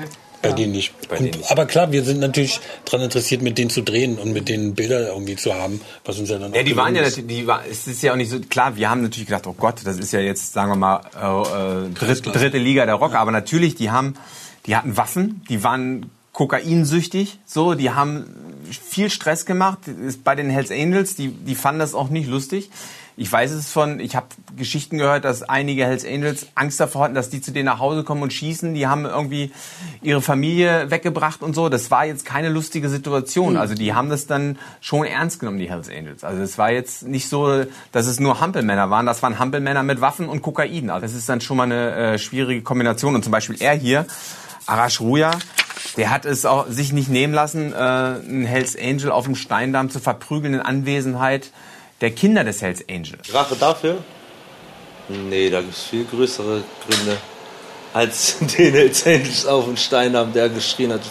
[0.43, 0.59] Angst.
[0.59, 0.91] Angels.
[0.91, 1.07] Nee.
[1.07, 1.51] Äh, Bei denen nicht.
[1.51, 5.09] Aber klar, wir sind natürlich daran interessiert, mit denen zu drehen und mit denen Bilder
[5.09, 7.87] irgendwie zu haben, was uns ja dann Ja, auch die waren ja die war, es
[7.87, 10.21] ist ja auch nicht so, klar, wir haben natürlich gedacht, oh Gott, das ist ja
[10.21, 14.15] jetzt, sagen wir mal, äh, äh, dritt, dritte Liga der Rock, aber natürlich, die haben,
[14.67, 18.25] die hatten Waffen, die waren kokainsüchtig, so, die haben
[18.71, 22.71] viel Stress gemacht, ist bei den Hells Angels, die, die fanden das auch nicht lustig.
[23.21, 27.15] Ich weiß es von, ich habe Geschichten gehört, dass einige Hells Angels Angst davor hatten,
[27.15, 28.73] dass die zu denen nach Hause kommen und schießen.
[28.73, 29.53] Die haben irgendwie
[30.01, 31.69] ihre Familie weggebracht und so.
[31.69, 33.59] Das war jetzt keine lustige Situation.
[33.59, 36.25] Also die haben das dann schon ernst genommen, die Hells Angels.
[36.25, 39.05] Also es war jetzt nicht so, dass es nur Hampelmänner waren.
[39.05, 40.89] Das waren Hampelmänner mit Waffen und Kokain.
[40.89, 43.15] Also das ist dann schon mal eine äh, schwierige Kombination.
[43.15, 44.07] Und zum Beispiel er hier,
[44.65, 45.33] Arash Ruja,
[45.99, 49.91] der hat es auch sich nicht nehmen lassen, äh, einen Hells Angel auf dem Steindamm
[49.91, 51.51] zu verprügeln in Anwesenheit
[52.01, 53.19] der Kinder des Hells Angel.
[53.33, 53.99] Rache dafür?
[55.09, 57.17] Nee, da gibt es viel größere Gründe,
[57.93, 61.03] als den Hells Angels auf den Stein haben, der geschrien hat,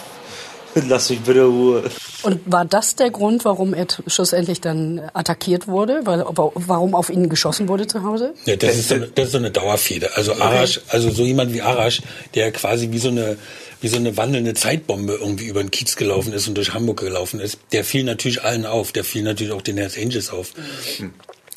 [0.88, 1.84] lass mich bitte Ruhe.
[2.22, 6.02] Und war das der Grund, warum er schlussendlich dann attackiert wurde?
[6.04, 8.34] Weil, warum auf ihn geschossen wurde zu Hause?
[8.44, 10.16] Ja, das ist so eine, das ist so eine Dauerfehde.
[10.16, 12.02] Also Arash, also so jemand wie Arash,
[12.34, 13.36] der quasi wie so eine
[13.80, 17.40] wie so eine wandelnde Zeitbombe irgendwie über den Kiez gelaufen ist und durch Hamburg gelaufen
[17.40, 18.92] ist, der fiel natürlich allen auf.
[18.92, 20.52] Der fiel natürlich auch den Hells Angels auf.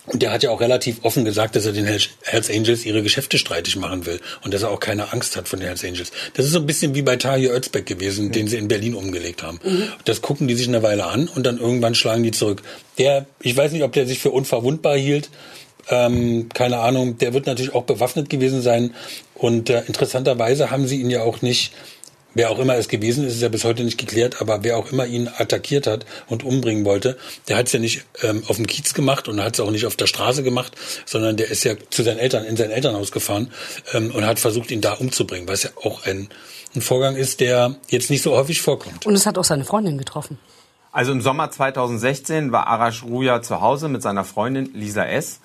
[0.06, 3.38] Und der hat ja auch relativ offen gesagt, dass er den Hells Angels ihre Geschäfte
[3.38, 6.12] streitig machen will und dass er auch keine Angst hat von den Hells Angels.
[6.34, 9.44] Das ist so ein bisschen wie bei Tahir Özbeck gewesen, den sie in Berlin umgelegt
[9.44, 9.62] haben.
[10.04, 12.64] Das gucken die sich eine Weile an und dann irgendwann schlagen die zurück.
[12.98, 15.30] Der, ich weiß nicht, ob der sich für unverwundbar hielt.
[15.90, 18.94] Ähm, keine Ahnung, der wird natürlich auch bewaffnet gewesen sein.
[19.36, 21.74] Und äh, interessanterweise haben sie ihn ja auch nicht,
[22.34, 24.92] wer auch immer es gewesen ist, ist ja bis heute nicht geklärt, aber wer auch
[24.92, 27.18] immer ihn attackiert hat und umbringen wollte,
[27.48, 29.86] der hat es ja nicht ähm, auf dem Kiez gemacht und hat es auch nicht
[29.86, 30.74] auf der Straße gemacht,
[31.06, 33.52] sondern der ist ja zu seinen Eltern, in sein Elternhaus gefahren
[33.94, 36.30] ähm, und hat versucht, ihn da umzubringen, was ja auch ein,
[36.76, 39.06] ein Vorgang ist, der jetzt nicht so häufig vorkommt.
[39.06, 40.40] Und es hat auch seine Freundin getroffen.
[40.92, 45.40] Also im Sommer 2016 war Arash Ruja zu Hause mit seiner Freundin Lisa S.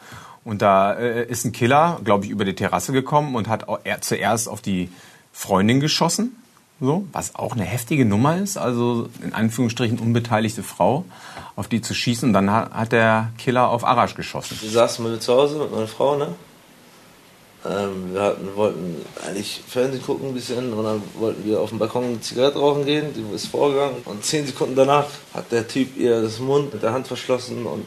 [0.44, 3.80] Und da äh, ist ein Killer, glaube ich, über die Terrasse gekommen und hat auch
[3.84, 4.90] er zuerst auf die
[5.32, 6.36] Freundin geschossen.
[6.80, 11.04] So, was auch eine heftige Nummer ist, also in Anführungsstrichen unbeteiligte Frau,
[11.56, 12.32] auf die zu schießen.
[12.32, 14.56] Dann hat, der Killer auf Arash geschossen.
[14.60, 16.28] Wir saßen mal zu Hause mit meiner Frau, ne?
[17.66, 21.80] Ähm, wir hatten, wollten eigentlich Fernsehen gucken ein bisschen und dann wollten wir auf dem
[21.80, 25.96] Balkon eine Zigarette rauchen gehen, die ist vorgegangen und zehn Sekunden danach hat der Typ
[25.96, 27.84] ihr das Mund mit der Hand verschlossen und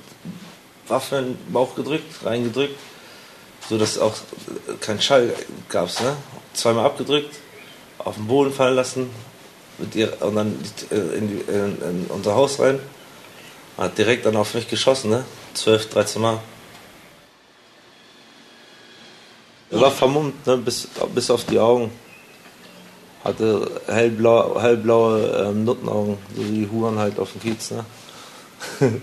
[0.89, 2.75] Waffe in den Bauch gedrückt, reingedrückt,
[3.69, 4.13] so dass auch
[4.81, 5.33] kein Schall
[5.69, 6.17] gab's, ne?
[6.53, 7.33] Zweimal abgedrückt,
[8.05, 9.09] auf den Boden fallen lassen
[9.77, 10.57] mit ihr und dann
[10.91, 12.79] äh, in, die, in, in unser Haus rein,
[13.77, 15.25] hat direkt dann auf mich geschossen, ne?
[15.53, 16.39] 12, 13 Mal.
[19.71, 21.91] Er war vermummt, ne, bis, bis auf die Augen.
[23.23, 27.71] Hatte hellblau, hellblaue ähm, Nuttenaugen, so wie Huren halt auf dem Kiez.
[27.71, 27.85] Ne?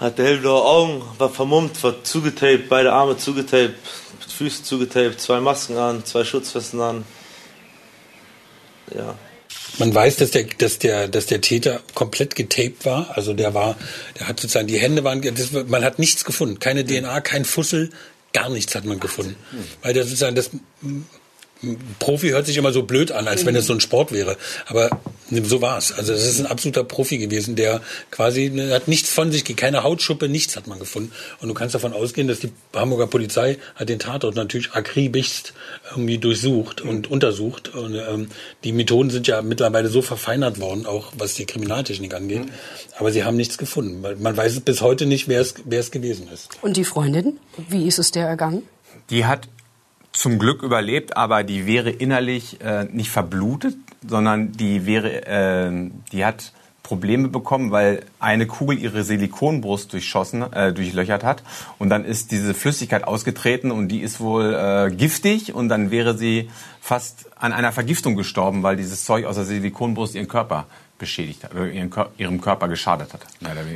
[0.00, 3.74] Hatte hellblaue Augen, war vermummt, war zugetaped, beide Arme zugetaped,
[4.20, 7.04] mit Füßen zugetaped, zwei Masken an, zwei Schutzwesten an.
[8.94, 9.14] Ja.
[9.78, 13.16] Man weiß, dass der, dass der, dass der Täter komplett getaped war.
[13.16, 13.76] Also der war,
[14.18, 16.58] der hat sozusagen, die Hände waren, das, man hat nichts gefunden.
[16.58, 17.90] Keine DNA, kein Fussel,
[18.32, 19.36] gar nichts hat man gefunden.
[19.82, 20.50] Weil der sozusagen, das,
[21.98, 24.36] Profi hört sich immer so blöd an, als wenn es so ein Sport wäre.
[24.66, 24.90] Aber
[25.30, 25.92] So war's.
[25.92, 29.82] Also es ist ein absoluter Profi gewesen, der quasi ne, hat nichts von sich, keine
[29.82, 31.12] Hautschuppe, nichts hat man gefunden.
[31.40, 35.52] Und du kannst davon ausgehen, dass die Hamburger Polizei hat den Tatort natürlich akribischst
[35.90, 37.74] irgendwie durchsucht und untersucht.
[37.74, 38.28] Und ähm,
[38.64, 42.42] die Methoden sind ja mittlerweile so verfeinert worden, auch was die Kriminaltechnik angeht.
[42.98, 44.00] Aber sie haben nichts gefunden.
[44.00, 46.50] Man weiß bis heute nicht, wer es, wer es gewesen ist.
[46.62, 48.62] Und die Freundin, wie ist es der ergangen?
[49.10, 49.48] Die hat
[50.18, 53.76] zum Glück überlebt, aber die wäre innerlich äh, nicht verblutet,
[54.06, 56.52] sondern die wäre, äh, die hat
[56.82, 61.44] Probleme bekommen, weil eine Kugel ihre Silikonbrust durchschossen, äh, durchlöchert hat.
[61.78, 65.54] Und dann ist diese Flüssigkeit ausgetreten und die ist wohl äh, giftig.
[65.54, 66.50] Und dann wäre sie
[66.80, 70.66] fast an einer Vergiftung gestorben, weil dieses Zeug aus der Silikonbrust ihren Körper
[70.98, 73.20] beschädigt hat, oder ihren, Kör- ihrem Körper geschadet hat.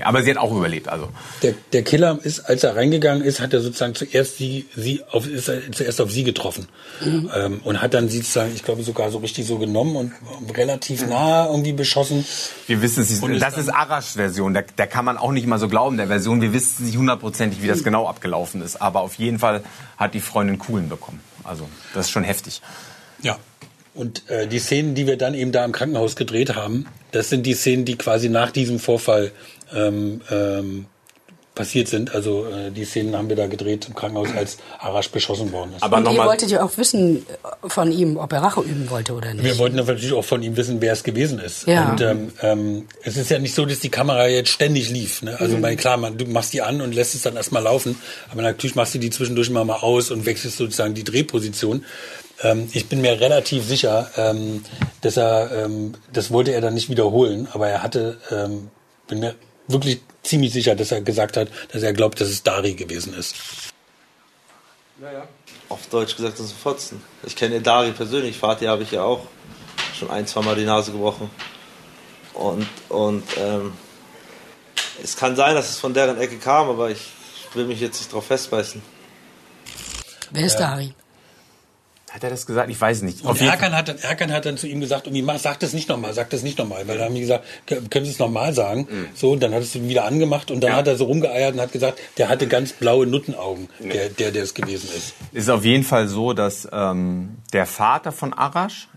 [0.04, 0.88] Aber sie hat auch überlebt.
[0.88, 1.08] Also
[1.42, 5.26] Der, der Killer ist, als er reingegangen ist, hat er sozusagen zuerst sie, sie auf,
[5.28, 6.66] ist er zuerst auf sie getroffen
[7.02, 10.12] ähm, und hat dann sie sozusagen, ich glaube sogar so richtig so genommen und
[10.56, 12.24] relativ nah irgendwie beschossen.
[12.66, 13.40] Wir wissen es nicht.
[13.42, 14.52] Das ist Arash Version.
[14.54, 16.40] Der, der kann man auch nicht mal so glauben, der Version.
[16.40, 18.82] Wir wissen nicht hundertprozentig, wie das genau abgelaufen ist.
[18.82, 19.62] Aber auf jeden Fall
[19.96, 21.20] hat die Freundin Kugeln bekommen.
[21.44, 22.60] Also, das ist schon heftig.
[23.22, 23.38] Ja.
[23.94, 27.44] Und äh, die Szenen, die wir dann eben da im Krankenhaus gedreht haben, das sind
[27.44, 29.32] die Szenen, die quasi nach diesem Vorfall
[29.74, 30.86] ähm, ähm,
[31.54, 32.14] passiert sind.
[32.14, 35.82] Also äh, die Szenen haben wir da gedreht im Krankenhaus, als Arash beschossen worden ist.
[35.84, 39.34] Und ihr wolltet ja auch wissen äh, von ihm, ob er Rache üben wollte oder
[39.34, 39.44] nicht.
[39.44, 41.66] Wir wollten natürlich auch von ihm wissen, wer es gewesen ist.
[41.66, 41.90] Ja.
[41.90, 45.20] Und ähm, ähm, es ist ja nicht so, dass die Kamera jetzt ständig lief.
[45.20, 45.38] Ne?
[45.38, 45.60] Also Mhm.
[45.60, 48.00] mein, klar, man, du machst die an und lässt es dann erstmal laufen,
[48.30, 51.84] aber natürlich machst du die zwischendurch mal, mal aus und wechselst sozusagen die Drehposition.
[52.42, 54.64] Ähm, ich bin mir relativ sicher, ähm,
[55.00, 58.70] dass er, ähm, das wollte er dann nicht wiederholen, aber er hatte, ähm,
[59.06, 59.34] bin mir
[59.68, 63.34] wirklich ziemlich sicher, dass er gesagt hat, dass er glaubt, dass es Dari gewesen ist.
[65.68, 67.02] Auf Deutsch gesagt, das ist ein Fotzen.
[67.24, 69.26] Ich kenne Dari persönlich, Vati habe ich ja auch
[69.98, 71.30] schon ein, zwei Mal die Nase gebrochen.
[72.34, 73.72] Und, und ähm,
[75.02, 77.00] es kann sein, dass es von deren Ecke kam, aber ich
[77.54, 78.82] will mich jetzt nicht drauf festbeißen.
[80.30, 80.94] Wer ist Dari?
[82.12, 82.68] Hat er das gesagt?
[82.68, 83.24] Ich weiß nicht.
[83.24, 85.88] Und Erkan hat, dann, Erkan hat dann zu ihm gesagt, irgendwie, mach, sag das nicht
[85.88, 86.86] nochmal, sag das nicht nochmal.
[86.86, 88.86] Weil dann haben die gesagt, "K- können Sie es nochmal sagen?
[89.14, 91.60] So, und dann hat es ihn wieder angemacht und dann hat er so rumgeeiert und
[91.62, 95.14] hat gesagt, der hatte ganz blaue Nuttenaugen, der, der, der es gewesen ist.
[95.32, 98.88] ist auf jeden Fall so, dass ähm, der Vater von Arash,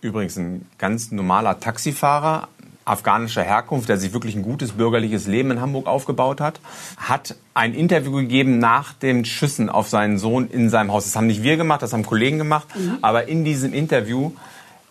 [0.00, 2.46] übrigens ein ganz normaler Taxifahrer,
[2.84, 6.60] afghanischer Herkunft, der sich wirklich ein gutes bürgerliches Leben in Hamburg aufgebaut hat,
[6.96, 11.04] hat ein Interview gegeben nach den Schüssen auf seinen Sohn in seinem Haus.
[11.04, 12.68] Das haben nicht wir gemacht, das haben Kollegen gemacht,
[13.02, 14.32] aber in diesem Interview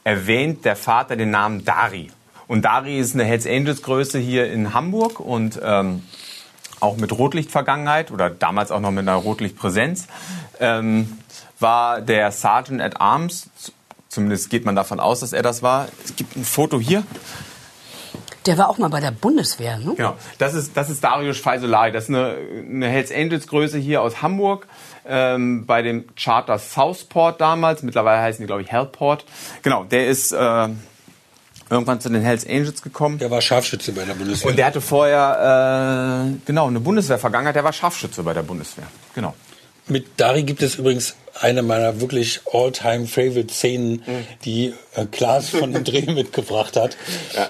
[0.04, 2.12] erwähnt der Vater den Namen Dari.
[2.48, 6.04] Und Dari ist eine Hells Angels Größe hier in Hamburg und ähm,
[6.80, 10.08] auch mit Rotlichtvergangenheit oder damals auch noch mit einer Rotlichtpräsenz,
[10.60, 11.18] ähm,
[11.60, 13.50] war der Sergeant at Arms,
[14.08, 15.88] zumindest geht man davon aus, dass er das war.
[16.04, 17.04] Es gibt ein Foto hier.
[18.46, 19.94] Der war auch mal bei der Bundeswehr, ne?
[19.96, 21.92] Genau, das ist, das ist Darius Feisolari.
[21.92, 22.38] Das ist eine,
[22.70, 24.68] eine Hells Angels Größe hier aus Hamburg.
[25.06, 27.84] Ähm, bei dem Charter Southport damals.
[27.84, 29.26] Mittlerweile heißen die, glaube ich, Hellport.
[29.62, 30.70] Genau, der ist äh,
[31.70, 33.18] irgendwann zu den Hells Angels gekommen.
[33.20, 34.52] Der war Scharfschütze bei der Bundeswehr.
[34.52, 37.56] Und der hatte vorher, äh, genau, eine Bundeswehr-Vergangenheit.
[37.56, 38.88] Der war Scharfschütze bei der Bundeswehr.
[39.16, 39.34] Genau.
[39.88, 44.04] Mit Dari gibt es übrigens eine meiner wirklich all-time-favorite-Szenen,
[44.46, 46.98] die äh, Klaas von dem Dreh mitgebracht hat,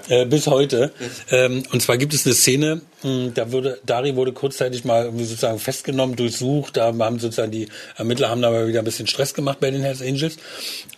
[0.08, 0.94] äh, bis heute.
[1.32, 5.60] Ähm, und zwar gibt es eine Szene, da wurde, Dari wurde kurzzeitig mal irgendwie sozusagen
[5.60, 9.60] festgenommen, durchsucht, da haben sozusagen die Ermittler haben da mal wieder ein bisschen Stress gemacht
[9.60, 10.38] bei den Hells Angels.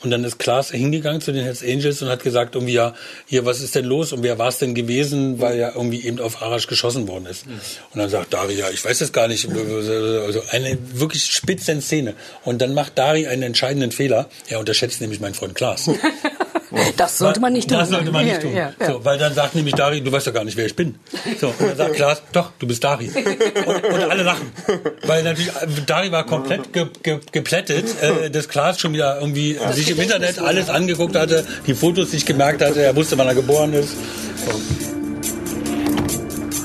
[0.03, 2.95] Und dann ist Klaas hingegangen zu den Hells Angels und hat gesagt, irgendwie ja,
[3.27, 6.19] hier, was ist denn los und wer war es denn gewesen, weil ja irgendwie eben
[6.19, 7.45] auf Arash geschossen worden ist.
[7.45, 9.47] Und dann sagt Dari, ja, ich weiß es gar nicht.
[9.47, 12.15] Also eine wirklich spitze Szene.
[12.43, 14.29] Und dann macht Dari einen entscheidenden Fehler.
[14.47, 15.89] Er unterschätzt nämlich meinen Freund Klaas.
[16.97, 17.77] Das sollte man nicht tun.
[17.77, 18.53] Das sollte man nicht tun.
[18.53, 18.88] ja, ja.
[18.88, 20.95] So, weil dann sagt nämlich Dari, du weißt ja gar nicht, wer ich bin.
[21.39, 23.10] So, und dann sagt Klaas, doch, du bist Dari.
[23.65, 24.51] Und, und alle lachen.
[25.05, 29.57] Weil natürlich, äh, Dari war komplett ge, ge, geplättet, äh, dass Klaas schon wieder irgendwie
[29.73, 33.36] sich im Internet alles angeguckt hatte, die Fotos sich gemerkt hatte, er wusste, wann er
[33.36, 33.91] geboren ist.
[34.45, 34.51] So.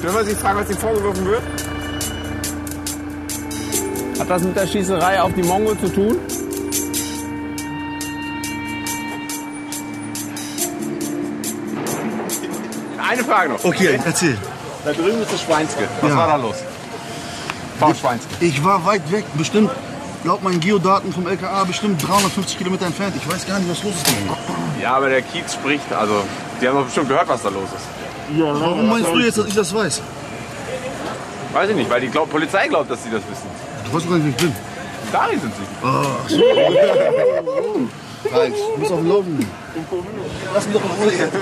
[0.02, 1.42] Dürfen wir Sie fragen, was Ihnen vorgeworfen wird?
[4.20, 6.18] Hat das mit der Schießerei auf die Mongo zu tun?
[13.26, 13.62] Frage noch.
[13.64, 14.36] Okay, erzähl.
[14.84, 15.88] Da drüben ist das Schweinske.
[16.00, 16.16] Was Ja.
[16.16, 16.56] war da los?
[17.78, 18.28] Frau Schweinske.
[18.40, 19.70] Ich war weit weg, bestimmt,
[20.24, 23.14] laut meinen Geodaten vom LKA, bestimmt 350 Kilometer entfernt.
[23.16, 24.06] Ich weiß gar nicht, was los ist.
[24.80, 25.92] Ja, aber der Kiez spricht.
[25.92, 26.14] Also,
[26.60, 28.38] Sie haben doch bestimmt gehört, was da los ist.
[28.38, 30.00] Warum meinst du jetzt, dass ich das weiß?
[31.52, 33.48] Weiß ich nicht, weil die glaub, Polizei glaubt, dass Sie das wissen.
[33.84, 34.54] Du weißt doch gar nicht, wer ich bin.
[35.12, 35.62] Dari sind Sie.
[35.84, 36.36] Ach so.
[38.32, 39.46] Ralf, du musst auf dem Laufenden.
[40.54, 41.32] Lass mich doch in Ruhe jetzt.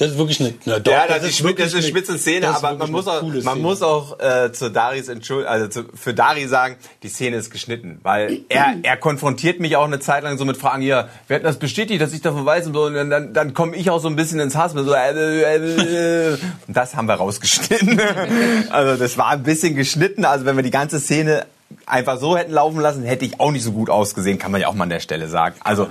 [0.00, 1.88] Das ist wirklich eine, na doch, ja, das, das ist, ist wirklich das ist eine-
[1.88, 3.56] spitze Szene, das ist aber man muss auch, man Szene.
[3.56, 8.00] muss auch äh, zu Daris entschuld, also zu, für Dari sagen, die Szene ist geschnitten,
[8.02, 11.44] weil er, er konfrontiert mich auch eine Zeit lang so mit Fragen, ja, wer hat
[11.44, 14.00] das bestätigt, dass ich davon weiß und so, und dann, dann, dann komme ich auch
[14.00, 18.00] so ein bisschen ins Hass, so, äh, äh, äh, und das haben wir rausgeschnitten.
[18.70, 21.44] also das war ein bisschen geschnitten, also wenn wir die ganze Szene
[21.84, 24.68] einfach so hätten laufen lassen, hätte ich auch nicht so gut ausgesehen, kann man ja
[24.68, 25.56] auch mal an der Stelle sagen.
[25.62, 25.88] Also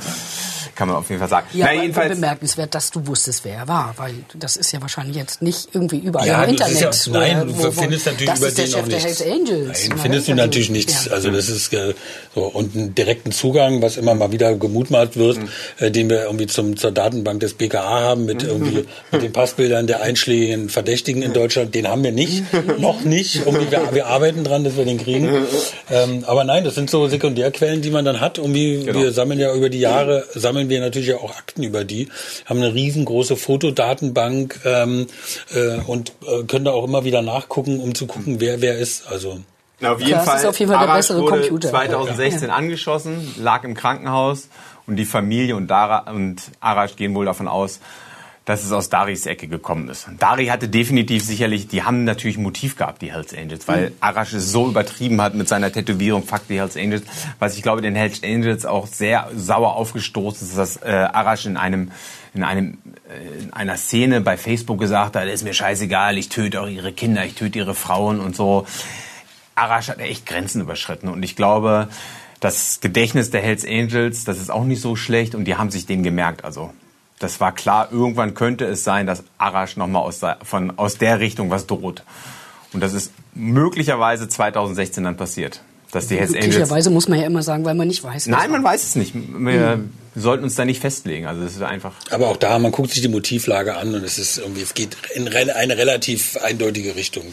[0.76, 1.48] kann man auf jeden Fall sagen.
[1.54, 5.16] Ja, Na, jedenfalls, bemerkenswert, dass du wusstest, wer er war, weil das ist ja wahrscheinlich
[5.16, 6.80] jetzt nicht irgendwie überall Ja, im Internet.
[6.80, 8.88] ja, nein, oder du wo- wo- findest natürlich das über ist der den Chef auch
[8.88, 9.20] der nichts.
[9.24, 9.80] Hells Angels.
[9.88, 10.02] Nein, ne?
[10.02, 11.06] findest du Also, natürlich nichts.
[11.06, 11.12] ja.
[11.12, 11.94] Also das ist äh,
[12.36, 15.50] so und einen direkten Zugang, was immer mal wieder gemutmaßt wird, Mhm.
[15.80, 19.88] äh, den wir irgendwie zum zur Datenbank des BKA haben mit irgendwie mit den Passbildern
[19.88, 21.74] der einschlägigen Verdächtigen in Deutschland.
[21.76, 22.44] Den haben wir nicht,
[22.80, 23.36] noch nicht.
[23.46, 25.30] Irgendwie wir, wir arbeiten dran, dass wir den kriegen.
[25.92, 28.38] Ähm, aber nein, das sind so Sekundärquellen, die man dann hat.
[28.38, 29.00] Irgendwie Genau.
[29.00, 32.10] wir sammeln ja über die Jahre sammeln wir natürlich auch Akten über die,
[32.46, 35.08] haben eine riesengroße Fotodatenbank ähm,
[35.54, 39.08] äh, und äh, können da auch immer wieder nachgucken, um zu gucken, wer wer ist.
[39.08, 39.40] Also
[39.80, 40.40] Na, auf jeden Das Fall.
[40.40, 41.70] ist auf jeden Fall der Arash bessere wurde Computer.
[41.70, 44.50] 2016 angeschossen, lag im Krankenhaus
[44.88, 47.80] und die Familie und, Dara, und Arash gehen wohl davon aus,
[48.50, 50.08] dass es aus Daris Ecke gekommen ist.
[50.18, 54.52] Dari hatte definitiv sicherlich, die haben natürlich Motiv gehabt, die Hells Angels, weil Arash es
[54.52, 57.04] so übertrieben hat mit seiner Tätowierung, fuck die Hells Angels,
[57.38, 61.58] was ich glaube den Hells Angels auch sehr sauer aufgestoßen ist, dass äh, Arash in
[61.58, 61.92] einem
[62.34, 66.60] in einem äh, in einer Szene bei Facebook gesagt hat, ist mir scheißegal, ich töte
[66.60, 68.66] auch ihre Kinder, ich töte ihre Frauen und so.
[69.54, 71.88] Arash hat echt Grenzen überschritten und ich glaube,
[72.40, 75.86] das Gedächtnis der Hells Angels, das ist auch nicht so schlecht und die haben sich
[75.86, 76.44] den gemerkt.
[76.44, 76.74] Also
[77.20, 81.20] das war klar, irgendwann könnte es sein, dass Arash nochmal aus, der- von, aus der
[81.20, 82.04] Richtung was droht.
[82.74, 86.32] Und das ist möglicherweise 2016 dann passiert, dass die Hells.
[86.32, 88.28] Glücklicherweise muss man ja immer sagen, weil man nicht weiß.
[88.28, 89.14] Nein, man weiß es nicht.
[89.16, 89.80] Wir
[90.16, 91.26] sollten uns da nicht festlegen.
[91.26, 91.94] Also es ist einfach...
[92.12, 94.98] Aber auch da, man guckt sich die Motivlage an und es ist irgendwie, es geht
[95.16, 97.24] in eine relativ eindeutige Richtung.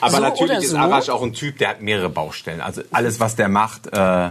[0.00, 0.76] Aber So natürlich oder ist so.
[0.76, 2.60] Arash auch ein Typ, der hat mehrere Baustellen.
[2.60, 4.30] Also alles, was der macht, äh,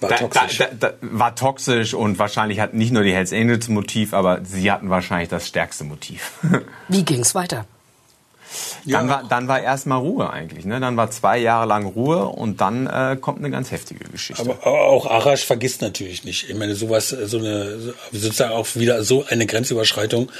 [0.00, 0.58] War da, toxisch.
[0.58, 4.14] Da, da, da, war toxisch und wahrscheinlich hat nicht nur die Hells Angels ein Motiv,
[4.14, 6.32] aber sie hatten wahrscheinlich das stärkste Motiv.
[6.88, 7.66] Wie ging's weiter?
[8.84, 10.64] Dann war, dann war erstmal Ruhe eigentlich.
[10.64, 10.80] Ne?
[10.80, 14.42] Dann war zwei Jahre lang Ruhe und dann äh, kommt eine ganz heftige Geschichte.
[14.42, 16.48] Aber aber auch Arash vergisst natürlich nicht.
[16.50, 20.30] Ich meine, sowas, so eine, so- sozusagen auch wieder so eine Grenzüberschreitung.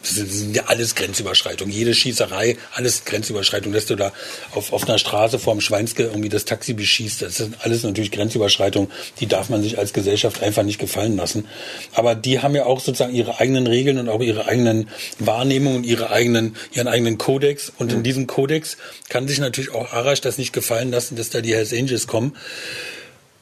[0.00, 1.72] Das sind ja alles Grenzüberschreitungen.
[1.72, 3.72] Jede Schießerei, alles Grenzüberschreitung.
[3.72, 4.12] Dass du da
[4.52, 8.90] auf offener Straße vorm Schweinske irgendwie das Taxi beschießt, das sind alles natürlich Grenzüberschreitungen.
[9.20, 11.46] Die darf man sich als Gesellschaft einfach nicht gefallen lassen.
[11.94, 15.84] Aber die haben ja auch sozusagen ihre eigenen Regeln und auch ihre eigenen Wahrnehmungen und
[15.84, 17.72] ihre eigenen, ihren eigenen Kodex.
[17.78, 18.76] Und in diesem Kodex
[19.08, 22.36] kann sich natürlich auch Arash das nicht gefallen lassen, dass da die Hells Angels kommen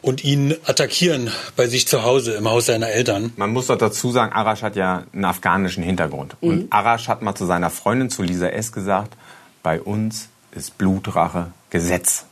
[0.04, 3.32] und ihn attackieren bei sich zu Hause im Haus seiner Eltern.
[3.36, 6.36] Man muss doch dazu sagen, Arash hat ja einen afghanischen Hintergrund.
[6.42, 8.70] Und Arash hat mal zu seiner Freundin, zu Lisa S.
[8.70, 9.16] gesagt,
[9.62, 12.26] bei uns ist Blutrache Gesetz.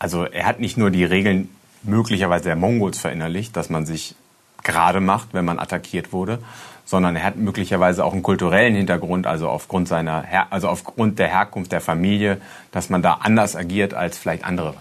[0.00, 1.48] Also er hat nicht nur die Regeln
[1.84, 4.16] möglicherweise der Mongols verinnerlicht, dass man sich
[4.64, 6.40] gerade macht, wenn man attackiert wurde,
[6.84, 11.28] sondern er hat möglicherweise auch einen kulturellen Hintergrund, also aufgrund seiner, Her also aufgrund der
[11.28, 12.40] Herkunft der Familie,
[12.72, 14.74] dass man da anders agiert als vielleicht andere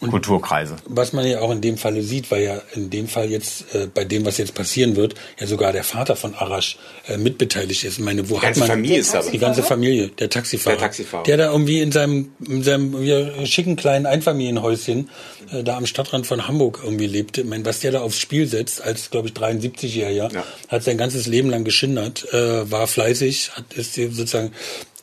[0.00, 0.76] Kulturkreise.
[0.86, 3.88] Was man ja auch in dem Falle sieht, weil ja in dem Fall jetzt, äh,
[3.92, 6.76] bei dem, was jetzt passieren wird, ja sogar der Vater von Arash
[7.08, 7.98] äh, mitbeteiligt ist.
[7.98, 9.30] Ich meine, wo Die ganze hat man Familie ist dabei.
[9.30, 11.22] die ganze Familie, der Taxifahrer, Der Taxifahrer.
[11.24, 15.10] der da irgendwie in seinem, in seinem ja, schicken kleinen Einfamilienhäuschen
[15.52, 17.40] äh, da am Stadtrand von Hamburg irgendwie lebte.
[17.42, 20.44] Ich meine, was der da aufs Spiel setzt, als glaube ich 73-Jähriger, Ja.
[20.68, 24.52] hat sein ganzes Leben lang geschindert, äh, war fleißig, hat ist sozusagen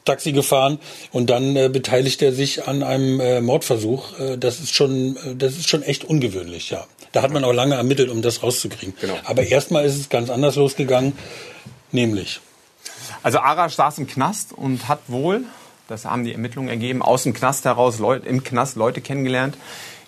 [0.06, 0.80] Taxi gefahren
[1.12, 4.20] und dann äh, beteiligt er sich an einem äh, Mordversuch.
[4.20, 6.86] Äh, das ist schon, äh, das ist schon echt ungewöhnlich, ja.
[7.12, 8.94] Da hat man auch lange ermittelt, um das rauszukriegen.
[9.00, 9.16] Genau.
[9.26, 11.14] Aber erstmal ist es ganz anders losgegangen,
[11.92, 12.40] nämlich
[13.24, 15.44] Also Arash saß im Knast und hat wohl,
[15.88, 19.58] das haben die Ermittlungen ergeben, aus dem Knast heraus Leut, im Knast Leute kennengelernt,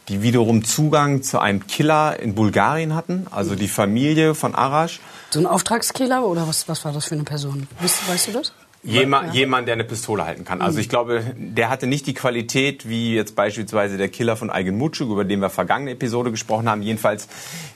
[0.10, 5.00] die wiederum Zugang zu einem Killer in Bulgarien hatten, also die Familie von Arash.
[5.32, 7.68] So ein Auftragskiller oder was, was war das für eine Person?
[7.80, 8.54] Weißt, weißt du das?
[8.88, 10.62] Jemand, jemand, der eine Pistole halten kann.
[10.62, 14.78] Also ich glaube, der hatte nicht die Qualität wie jetzt beispielsweise der Killer von Eigen
[14.78, 16.82] Mutschuk, über den wir vergangene Episode gesprochen haben.
[16.82, 17.28] Jedenfalls,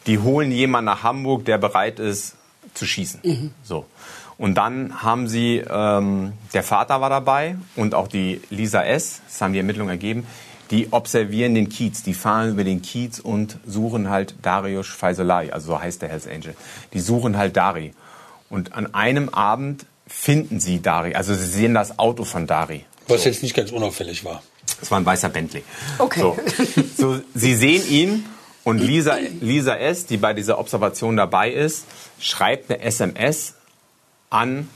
[0.07, 2.35] die holen jemanden nach Hamburg, der bereit ist
[2.73, 3.51] zu schießen.
[3.63, 3.85] So.
[4.37, 9.41] Und dann haben sie, ähm, der Vater war dabei und auch die Lisa S., das
[9.41, 10.25] haben die Ermittlungen ergeben,
[10.71, 15.73] die observieren den Kiez, die fahren über den Kiez und suchen halt Darius Faisalai, also
[15.73, 16.55] so heißt der Hells Angel.
[16.93, 17.93] Die suchen halt Dari.
[18.49, 22.85] Und an einem Abend finden sie Dari, also sie sehen das Auto von Dari.
[23.07, 24.41] was jetzt nicht ganz unauffällig war.
[24.81, 25.63] Es war ein weißer Bentley.
[25.97, 26.19] Okay.
[26.19, 26.37] So.
[26.97, 28.25] so, sie sehen ihn
[28.63, 31.85] und Lisa, Lisa S., die bei dieser Observation dabei ist,
[32.19, 33.55] schreibt eine SMS
[34.29, 34.69] an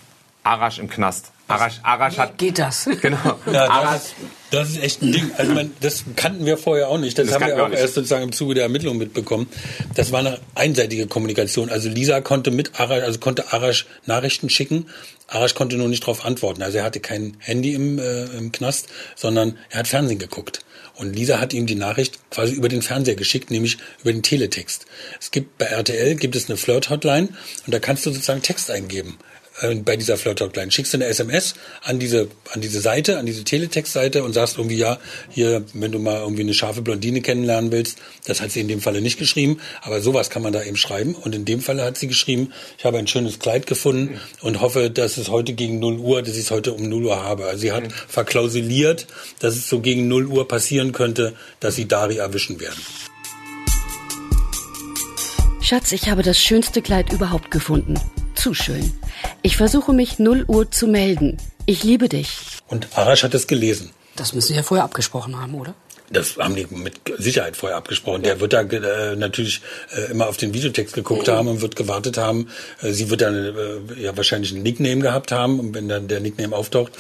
[0.44, 1.32] Arash im Knast.
[1.48, 2.38] Arash, Arash hat.
[2.38, 2.90] Geht das?
[3.02, 3.40] Genau.
[3.52, 4.16] Ja, Arash, das, ist,
[4.56, 5.32] das ist echt ein Ding.
[5.38, 7.18] Also man, das kannten wir vorher auch nicht.
[7.18, 7.80] Das, Das haben wir auch nicht.
[7.80, 9.48] erst sozusagen im Zuge der Ermittlungen mitbekommen.
[9.96, 11.70] Das war eine einseitige Kommunikation.
[11.70, 14.88] Also Lisa konnte mit Arash, also konnte Arash Nachrichten schicken.
[15.28, 16.62] Arash konnte nur nicht darauf antworten.
[16.64, 20.62] Also er hatte kein Handy im, äh, im Knast, sondern er hat Fernsehen geguckt.
[20.96, 24.86] Und Lisa hat ihm die Nachricht quasi über den Fernseher geschickt, nämlich über den Teletext.
[25.20, 27.30] Es gibt bei RTL gibt es eine Flirt-Hotline
[27.66, 29.18] und da kannst du sozusagen Text eingeben
[29.62, 30.72] äh, bei dieser Flirt-Hotline.
[30.72, 34.78] Schickst du eine SMS an diese, an diese Seite, an diese Teletext-Seite und sagst irgendwie,
[34.78, 35.00] ja,
[35.30, 38.82] hier, wenn du mal irgendwie eine scharfe Blondine kennenlernen willst, das hat sie in dem
[38.82, 41.16] Falle nicht geschrieben, aber sowas kann man da eben schreiben.
[41.16, 44.90] Und in dem Falle hat sie geschrieben, ich habe ein schönes Kleid gefunden und hoffe,
[44.90, 47.46] dass es heute gegen 0 Uhr, dass ich es heute um 0 Uhr habe.
[47.46, 49.08] Also sie hat verklausuliert,
[49.40, 52.82] dass es so gegen 0 Uhr passieren könnte, dass sie Dari erwischen werden.
[55.62, 58.00] Schatz, ich habe das schönste Kleid überhaupt gefunden.
[58.36, 58.94] Zu schön.
[59.42, 61.38] Ich versuche mich 0 Uhr zu melden.
[61.66, 62.38] Ich liebe dich.
[62.68, 63.92] Und Arash hat es gelesen.
[64.16, 65.74] Das müssen Sie ja vorher abgesprochen haben, oder?
[66.10, 68.22] Das haben die mit Sicherheit vorher abgesprochen.
[68.22, 69.62] Der wird da äh, natürlich
[69.96, 72.50] äh, immer auf den Videotext geguckt haben und wird gewartet haben.
[72.82, 76.20] Äh, sie wird dann äh, ja wahrscheinlich ein Nickname gehabt haben und wenn dann der
[76.20, 76.92] Nickname auftaucht.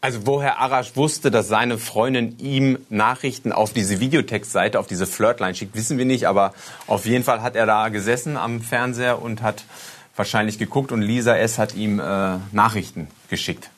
[0.00, 5.54] Also woher Arash wusste, dass seine Freundin ihm Nachrichten auf diese Videotextseite, auf diese Flirtline
[5.54, 6.26] schickt, wissen wir nicht.
[6.26, 6.54] Aber
[6.86, 9.64] auf jeden Fall hat er da gesessen am Fernseher und hat
[10.16, 11.58] wahrscheinlich geguckt und Lisa S.
[11.58, 13.70] hat ihm äh, Nachrichten geschickt.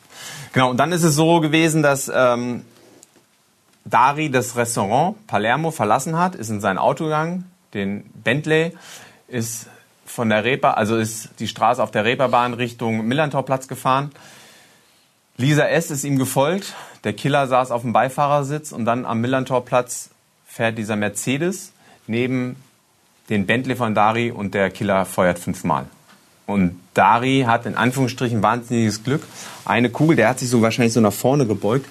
[0.53, 2.65] Genau, und dann ist es so gewesen, dass ähm,
[3.85, 8.73] Dari das Restaurant Palermo verlassen hat, ist in sein Auto gegangen, den Bentley,
[9.29, 9.67] ist
[10.07, 14.11] von der Reeper, also ist die Straße auf der Reeperbahn Richtung Millantorplatz gefahren.
[15.37, 15.91] Lisa S.
[15.91, 16.75] ist ihm gefolgt.
[17.03, 20.11] Der Killer saß auf dem Beifahrersitz und dann am Millantorplatz
[20.47, 21.73] fährt dieser Mercedes
[22.07, 22.57] neben
[23.29, 25.87] den Bentley von Dari und der Killer feuert fünfmal.
[26.47, 29.23] Und Dari hat in Anführungsstrichen wahnsinniges Glück.
[29.65, 31.87] Eine Kugel, der hat sich so wahrscheinlich so nach vorne gebeugt.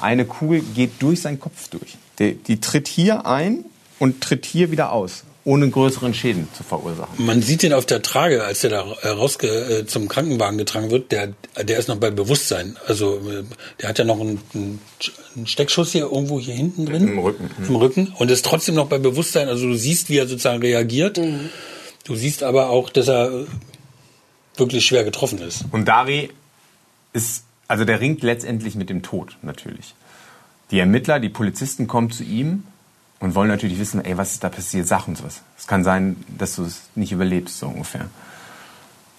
[0.00, 1.96] Eine Kugel geht durch seinen Kopf durch.
[2.18, 3.64] Die, die tritt hier ein
[3.98, 7.24] und tritt hier wieder aus, ohne größeren Schäden zu verursachen.
[7.24, 11.12] Man sieht ihn auf der Trage, als der da rausge äh, zum Krankenwagen getragen wird.
[11.12, 12.76] Der, der ist noch bei Bewusstsein.
[12.86, 13.44] Also äh,
[13.80, 17.08] der hat ja noch einen, einen Steckschuss hier irgendwo hier hinten drin.
[17.08, 17.50] Im Rücken.
[17.66, 18.14] Im Rücken.
[18.18, 19.48] Und ist trotzdem noch bei Bewusstsein.
[19.48, 21.18] Also du siehst, wie er sozusagen reagiert.
[22.04, 23.46] Du siehst aber auch, dass er
[24.56, 25.64] wirklich schwer getroffen ist.
[25.70, 26.30] Und Dari
[27.12, 29.94] ist, also der ringt letztendlich mit dem Tod natürlich.
[30.70, 32.64] Die Ermittler, die Polizisten kommen zu ihm
[33.20, 35.42] und wollen natürlich wissen, ey, was ist da passiert, sag uns was.
[35.58, 38.08] Es kann sein, dass du es nicht überlebst, so ungefähr.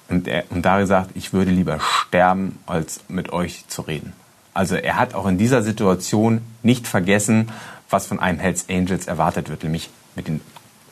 [0.10, 4.14] Und, er, und Dari sagt, ich würde lieber sterben, als mit euch zu reden.
[4.54, 7.52] Also er hat auch in dieser Situation nicht vergessen,
[7.90, 10.42] was von einem Hells Angels erwartet wird, nämlich mit den,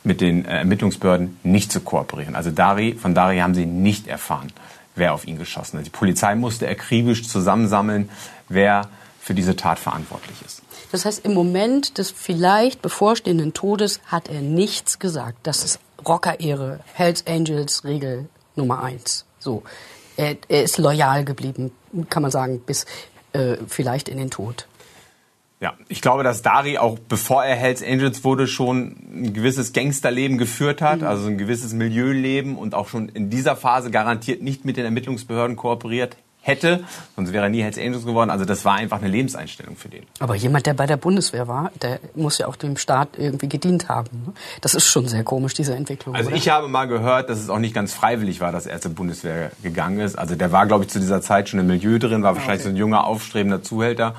[0.06, 2.36] mit den äh, Ermittlungsbehörden nicht zu kooperieren.
[2.36, 4.52] Also Dari, von Dari haben sie nicht erfahren,
[4.96, 5.86] wer auf ihn geschossen hat.
[5.86, 8.10] Die Polizei musste akribisch zusammensammeln,
[8.48, 8.90] wer
[9.20, 10.62] für diese Tat verantwortlich ist.
[10.92, 15.40] Das heißt, im Moment des vielleicht bevorstehenden Todes hat er nichts gesagt.
[15.44, 19.26] Das ist Rocker-Ehre, Hells Angels Regel Nummer eins.
[19.40, 19.64] So,
[20.16, 21.72] er, er ist loyal geblieben,
[22.10, 22.86] kann man sagen, bis
[23.34, 24.68] äh, vielleicht in den Tod.
[25.62, 30.38] Ja, ich glaube, dass Dari auch bevor er Hells Angels wurde, schon ein gewisses Gangsterleben
[30.38, 31.08] geführt hat, Mhm.
[31.08, 35.56] also ein gewisses Milieuleben und auch schon in dieser Phase garantiert nicht mit den Ermittlungsbehörden
[35.56, 36.84] kooperiert hätte,
[37.16, 38.30] sonst wäre er nie Hells Angels geworden.
[38.30, 40.04] Also das war einfach eine Lebenseinstellung für den.
[40.20, 43.90] Aber jemand, der bei der Bundeswehr war, der muss ja auch dem Staat irgendwie gedient
[43.90, 44.10] haben.
[44.28, 44.34] ne?
[44.62, 46.14] Das ist schon sehr komisch, diese Entwicklung.
[46.16, 46.38] Also oder?
[46.38, 49.52] ich habe mal gehört, dass es auch nicht ganz freiwillig war, dass er zur Bundeswehr
[49.64, 50.20] gegangen ist.
[50.20, 52.70] Also der war, glaube ich, zu dieser Zeit schon im Milieu drin, war wahrscheinlich so
[52.70, 54.14] ein junger, aufstrebender Zuhälter.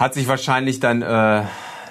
[0.00, 1.42] Hat sich wahrscheinlich dann äh,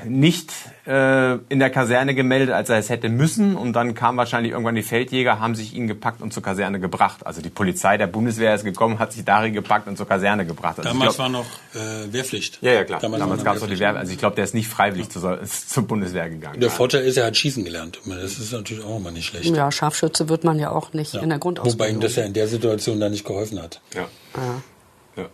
[0.03, 0.51] nicht
[0.87, 3.55] äh, in der Kaserne gemeldet, als er es hätte müssen.
[3.55, 7.27] Und dann kamen wahrscheinlich irgendwann die Feldjäger, haben sich ihn gepackt und zur Kaserne gebracht.
[7.27, 10.79] Also die Polizei der Bundeswehr ist gekommen, hat sich Dari gepackt und zur Kaserne gebracht.
[10.79, 11.45] Also Damals glaub- war noch
[11.75, 12.57] äh, Wehrpflicht.
[12.61, 12.99] ja, ja, klar.
[12.99, 13.93] Damals Damals, noch gab es doch die Wehrpflicht.
[13.93, 13.99] Wehr.
[13.99, 16.59] Also ich glaube, der ist nicht freiwillig zur, zur Bundeswehr gegangen.
[16.59, 17.99] Der Vorteil ist, er hat schießen gelernt.
[18.05, 19.55] Das ist natürlich auch immer nicht schlecht.
[19.55, 21.79] ja, Scharfschütze wird man ja auch nicht in der Grundausbildung.
[21.79, 23.81] Wobei ihm das ja in der Situation da nicht geholfen hat.
[23.93, 24.07] Ja.
[24.35, 25.21] Ja.
[25.23, 25.29] Ja.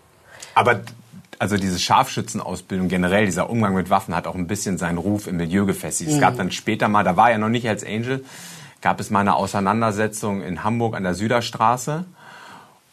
[0.55, 0.81] Aber
[1.39, 5.37] also diese Scharfschützenausbildung generell, dieser Umgang mit Waffen hat auch ein bisschen seinen Ruf im
[5.37, 6.11] Milieu gefestigt.
[6.11, 6.21] Es Mhm.
[6.21, 8.23] gab dann später mal, da war er noch nicht als Angel,
[8.81, 12.05] gab es mal eine Auseinandersetzung in Hamburg an der Süderstraße.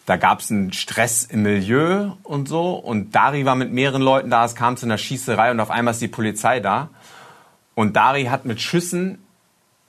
[0.07, 2.73] Da gab es einen Stress im Milieu und so.
[2.75, 4.45] Und Dari war mit mehreren Leuten da.
[4.45, 6.89] Es kam zu einer Schießerei und auf einmal ist die Polizei da.
[7.75, 9.19] Und Dari hat mit Schüssen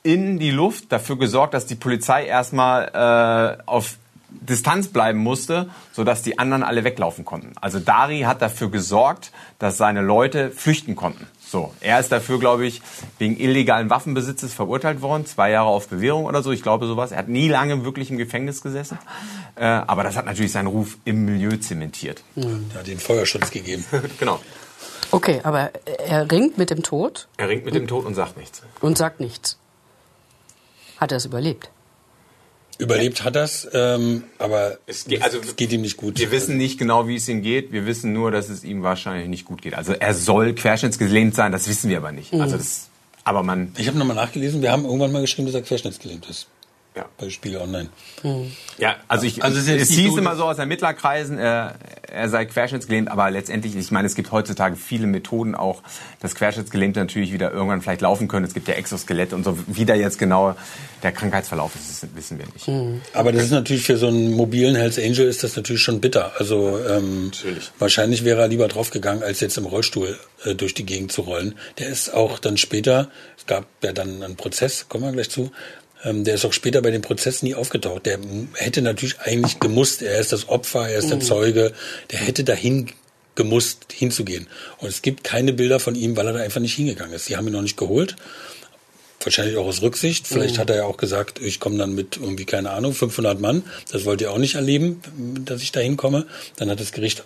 [0.03, 3.97] in die Luft dafür gesorgt, dass die Polizei erstmal äh, auf
[4.41, 7.53] Distanz bleiben musste, sodass die anderen alle weglaufen konnten.
[7.61, 11.27] Also Dari hat dafür gesorgt, dass seine Leute flüchten konnten.
[11.45, 12.81] So, er ist dafür, glaube ich,
[13.19, 16.51] wegen illegalen Waffenbesitzes verurteilt worden, zwei Jahre auf Bewährung oder so.
[16.51, 17.11] Ich glaube sowas.
[17.11, 18.97] Er hat nie lange wirklich im Gefängnis gesessen,
[19.55, 22.23] äh, aber das hat natürlich seinen Ruf im Milieu zementiert.
[22.35, 23.85] Der hat den Feuerschutz gegeben.
[24.19, 24.39] genau.
[25.11, 25.69] Okay, aber
[26.07, 28.63] er ringt mit dem Tod Er ringt mit dem Tod und sagt nichts.
[28.81, 29.59] und sagt nichts.
[30.97, 31.69] Hat er es überlebt?
[32.83, 36.19] Überlebt hat das, ähm, aber es geht, also, es geht ihm nicht gut.
[36.19, 37.71] Wir wissen nicht genau, wie es ihm geht.
[37.71, 39.73] Wir wissen nur, dass es ihm wahrscheinlich nicht gut geht.
[39.73, 42.33] Also er soll querschnittsgelähmt sein, das wissen wir aber nicht.
[42.33, 42.41] Mhm.
[42.41, 42.89] Also das,
[43.23, 43.71] aber man.
[43.77, 46.47] Ich habe nochmal nachgelesen, wir haben irgendwann mal geschrieben, dass er querschnittsgelähmt ist.
[46.95, 47.05] Ja.
[47.17, 47.89] Bei Spiele Online.
[48.77, 51.75] Ja, also ich, Also es es hieß immer so aus Ermittlerkreisen, er,
[52.13, 55.81] er sei querschnittsgelähmt, aber letztendlich, ich meine, es gibt heutzutage viele Methoden auch,
[56.21, 58.45] dass Querschnittsgelähmte natürlich wieder irgendwann vielleicht laufen können.
[58.45, 59.57] Es gibt ja Exoskelette und so.
[59.67, 60.55] Wie da jetzt genau
[61.01, 63.03] der Krankheitsverlauf ist, das wissen wir nicht.
[63.13, 66.31] Aber das ist natürlich für so einen mobilen Hells Angel ist das natürlich schon bitter.
[66.37, 67.31] Also ähm,
[67.79, 71.55] wahrscheinlich wäre er lieber draufgegangen, als jetzt im Rollstuhl äh, durch die Gegend zu rollen.
[71.79, 75.51] Der ist auch dann später, es gab ja dann einen Prozess, kommen wir gleich zu,
[76.03, 78.05] ähm, der ist auch später bei dem Prozess nie aufgetaucht.
[78.05, 78.19] Der
[78.55, 81.21] hätte natürlich eigentlich gemusst, er ist das Opfer, er ist der Mhm.
[81.21, 81.73] Zeuge,
[82.11, 82.91] der hätte dahin
[83.35, 84.47] gemusst, hinzugehen.
[84.77, 87.29] Und es gibt keine Bilder von ihm, weil er da einfach nicht hingegangen ist.
[87.29, 88.15] Die haben ihn noch nicht geholt.
[89.23, 90.27] Wahrscheinlich auch aus Rücksicht.
[90.27, 90.59] Vielleicht Mhm.
[90.59, 93.63] hat er ja auch gesagt, ich komme dann mit irgendwie, keine Ahnung, 500 Mann.
[93.91, 95.01] Das wollt ihr auch nicht erleben,
[95.45, 96.27] dass ich da hinkomme.
[96.57, 97.23] Dann hat das Gericht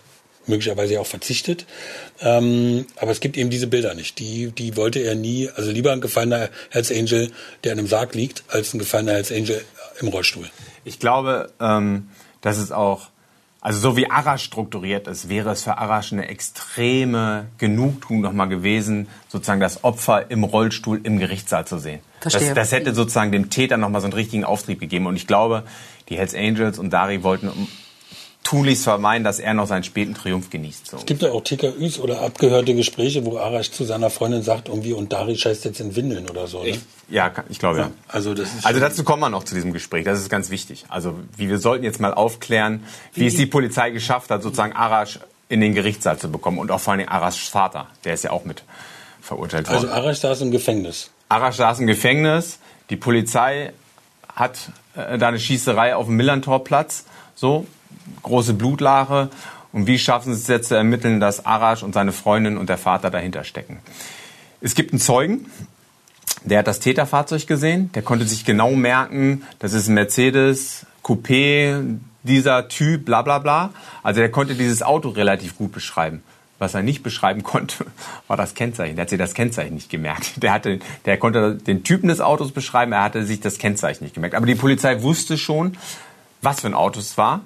[0.48, 1.66] möglicherweise auch verzichtet.
[2.20, 4.18] Ähm, aber es gibt eben diese Bilder nicht.
[4.18, 7.30] Die, die wollte er nie, also lieber ein gefallener Hells Angel,
[7.64, 9.64] der in einem Sarg liegt, als ein gefallener Hells Angel
[10.00, 10.48] im Rollstuhl.
[10.84, 12.08] Ich glaube, ähm,
[12.40, 13.08] dass es auch,
[13.60, 19.08] also so wie Arash strukturiert ist, wäre es für Arash eine extreme Genugtuung nochmal gewesen,
[19.28, 22.00] sozusagen das Opfer im Rollstuhl im Gerichtssaal zu sehen.
[22.20, 22.54] Das, Verstehe.
[22.54, 25.06] das hätte sozusagen dem Täter nochmal so einen richtigen Auftrieb gegeben.
[25.06, 25.64] Und ich glaube,
[26.08, 27.48] die Hells Angels und Dari wollten
[28.44, 30.86] tunlichst vermeiden, dass er noch seinen späten Triumph genießt.
[30.86, 30.96] So.
[30.96, 34.94] Es gibt ja auch TKÜs oder abgehörte Gespräche, wo Arash zu seiner Freundin sagt, irgendwie,
[34.94, 36.62] und Dari scheißt jetzt in Windeln oder so.
[36.62, 36.70] Ne?
[36.70, 36.80] Ich,
[37.10, 37.90] ja, ich glaube ja.
[38.08, 40.04] Also das ist Also dazu kommen wir noch zu diesem Gespräch.
[40.04, 40.86] Das ist ganz wichtig.
[40.88, 45.18] Also wie wir sollten jetzt mal aufklären, wie es die Polizei geschafft hat, sozusagen Arash
[45.50, 48.44] in den Gerichtssaal zu bekommen und auch vor allem Arashs Vater, der ist ja auch
[48.44, 48.62] mit
[49.20, 49.76] verurteilt worden.
[49.76, 51.10] Also Arash saß im Gefängnis.
[51.28, 52.58] Arash saß im Gefängnis.
[52.90, 53.72] Die Polizei
[54.34, 57.04] hat äh, da eine Schießerei auf dem Millantorplatz.
[57.34, 57.66] So
[58.22, 59.30] große Blutlache.
[59.72, 62.78] Und wie schaffen sie es jetzt zu ermitteln, dass Arash und seine Freundin und der
[62.78, 63.78] Vater dahinter stecken?
[64.60, 65.46] Es gibt einen Zeugen,
[66.44, 67.90] der hat das Täterfahrzeug gesehen.
[67.94, 73.70] Der konnte sich genau merken, das ist ein Mercedes Coupé, dieser Typ, bla bla bla.
[74.02, 76.22] Also der konnte dieses Auto relativ gut beschreiben.
[76.58, 77.86] Was er nicht beschreiben konnte,
[78.26, 78.96] war das Kennzeichen.
[78.96, 80.42] Der hat sich das Kennzeichen nicht gemerkt.
[80.42, 84.14] Der, hatte, der konnte den Typen des Autos beschreiben, er hatte sich das Kennzeichen nicht
[84.14, 84.34] gemerkt.
[84.34, 85.76] Aber die Polizei wusste schon,
[86.42, 87.40] was für ein Auto es war.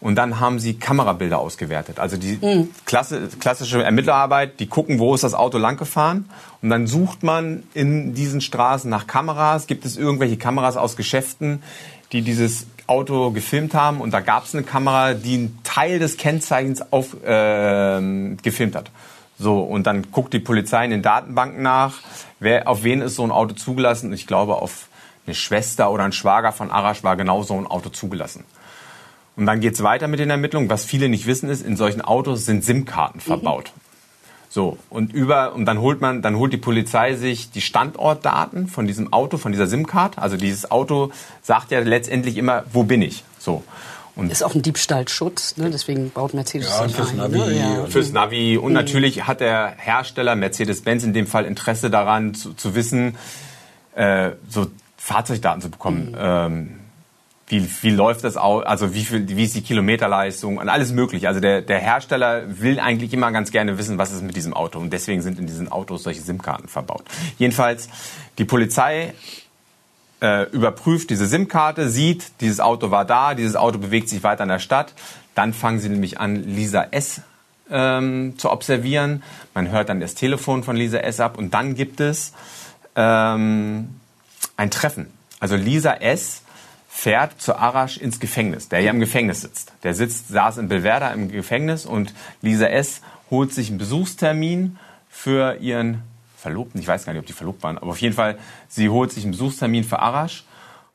[0.00, 1.98] Und dann haben sie Kamerabilder ausgewertet.
[1.98, 2.38] Also die
[2.86, 6.30] klasse, klassische Ermittlerarbeit, die gucken, wo ist das Auto langgefahren.
[6.62, 9.66] Und dann sucht man in diesen Straßen nach Kameras.
[9.66, 11.62] Gibt es irgendwelche Kameras aus Geschäften,
[12.12, 14.00] die dieses Auto gefilmt haben?
[14.00, 18.90] Und da gab es eine Kamera, die einen Teil des Kennzeichens auf, ähm, gefilmt hat.
[19.38, 21.98] So, und dann guckt die Polizei in den Datenbanken nach,
[22.40, 24.08] wer, auf wen ist so ein Auto zugelassen.
[24.08, 24.88] Und ich glaube, auf
[25.26, 28.44] eine Schwester oder ein Schwager von Arash war genau so ein Auto zugelassen.
[29.40, 30.68] Und dann geht's weiter mit den Ermittlungen.
[30.68, 33.72] Was viele nicht wissen ist, in solchen Autos sind SIM-Karten verbaut.
[34.50, 38.86] So, und über, und dann holt man, dann holt die Polizei sich die Standortdaten von
[38.86, 40.18] diesem Auto, von dieser SIM-Card.
[40.18, 41.10] Also dieses Auto
[41.40, 43.24] sagt ja letztendlich immer, wo bin ich?
[43.38, 43.64] So.
[44.14, 45.70] Und Ist auch ein Diebstahlschutz, ne?
[45.70, 47.16] deswegen baut Mercedes Ja, das fürs ein.
[47.16, 47.38] Navi.
[47.38, 47.58] Ne?
[47.58, 47.86] Ja.
[47.86, 48.58] Fürs Navi.
[48.58, 48.74] Und Mhm.
[48.74, 53.16] natürlich hat der Hersteller Mercedes-Benz in dem Fall Interesse daran, zu, zu wissen,
[53.94, 54.66] äh, so
[54.98, 56.14] Fahrzeugdaten zu bekommen.
[56.18, 56.79] Ähm,
[57.50, 61.26] wie, wie läuft das aus, also wie viel, wie ist die Kilometerleistung und alles mögliche.
[61.26, 64.78] Also der, der Hersteller will eigentlich immer ganz gerne wissen, was ist mit diesem Auto.
[64.78, 67.02] Und deswegen sind in diesen Autos solche SIM-Karten verbaut.
[67.38, 67.88] Jedenfalls,
[68.38, 69.14] die Polizei
[70.20, 74.48] äh, überprüft diese SIM-Karte, sieht, dieses Auto war da, dieses Auto bewegt sich weiter in
[74.48, 74.94] der Stadt.
[75.34, 77.22] Dann fangen sie nämlich an, Lisa S.
[77.72, 79.22] Ähm, zu observieren.
[79.54, 81.20] Man hört dann das Telefon von Lisa S.
[81.20, 82.32] ab und dann gibt es
[82.96, 84.00] ähm,
[84.56, 85.06] ein Treffen.
[85.38, 86.42] Also Lisa S.
[87.00, 89.72] fährt zu Arash ins Gefängnis, der ja im Gefängnis sitzt.
[89.84, 93.00] Der sitzt, saß in Belverda im Gefängnis und Lisa S.
[93.30, 94.76] holt sich einen Besuchstermin
[95.08, 96.02] für ihren
[96.36, 96.78] Verlobten.
[96.78, 98.38] Ich weiß gar nicht, ob die verlobt waren, aber auf jeden Fall,
[98.68, 100.44] sie holt sich einen Besuchstermin für Arash.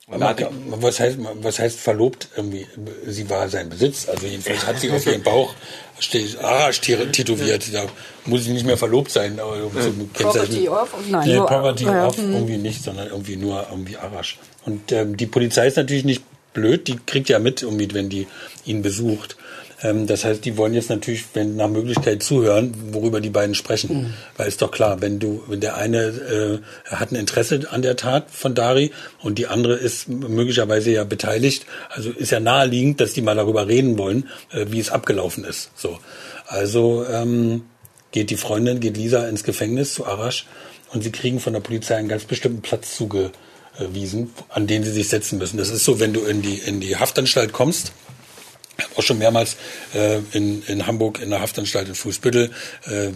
[0.08, 0.36] Aber
[0.82, 2.30] was heißt, was heißt verlobt?
[2.36, 2.68] Irgendwie,
[3.08, 4.08] sie war sein Besitz.
[4.08, 5.56] Also jedenfalls hat sie auf ihrem Bauch
[6.00, 7.74] steht Arash tätowiert.
[7.74, 7.86] Da
[8.26, 9.40] muss sie nicht mehr verlobt sein.
[9.40, 10.94] aber um zu Property off?
[11.10, 12.34] Nein, nee, Property hm.
[12.34, 14.38] irgendwie nicht, sondern irgendwie nur irgendwie Arash.
[14.66, 16.88] Und ähm, die Polizei ist natürlich nicht blöd.
[16.88, 18.28] Die kriegt ja mit, irgendwie, wenn die
[18.66, 19.38] ihn besucht.
[19.86, 23.96] Ähm, das heißt, die wollen jetzt natürlich, wenn nach Möglichkeit zuhören, worüber die beiden sprechen.
[23.96, 24.14] Mhm.
[24.38, 27.96] Weil ist doch klar, wenn du, wenn der eine äh, hat ein Interesse an der
[27.96, 33.14] Tat von Dari und die andere ist möglicherweise ja beteiligt, also ist ja naheliegend, dass
[33.14, 35.72] die mal darüber reden wollen, äh, wie es abgelaufen ist.
[35.76, 36.00] So,
[36.48, 37.64] also ähm,
[38.12, 40.48] geht die Freundin, geht Lisa ins Gefängnis zu Arash
[40.94, 45.10] und sie kriegen von der Polizei einen ganz bestimmten Platz zugewiesen, an den sie sich
[45.10, 45.58] setzen müssen.
[45.58, 47.92] Das ist so, wenn du in die in die Haftanstalt kommst
[48.78, 49.58] ich habe auch schon mehrmals
[49.94, 52.52] äh, in, in Hamburg in der Haftanstalt in Fußbüttel
[52.88, 53.12] äh,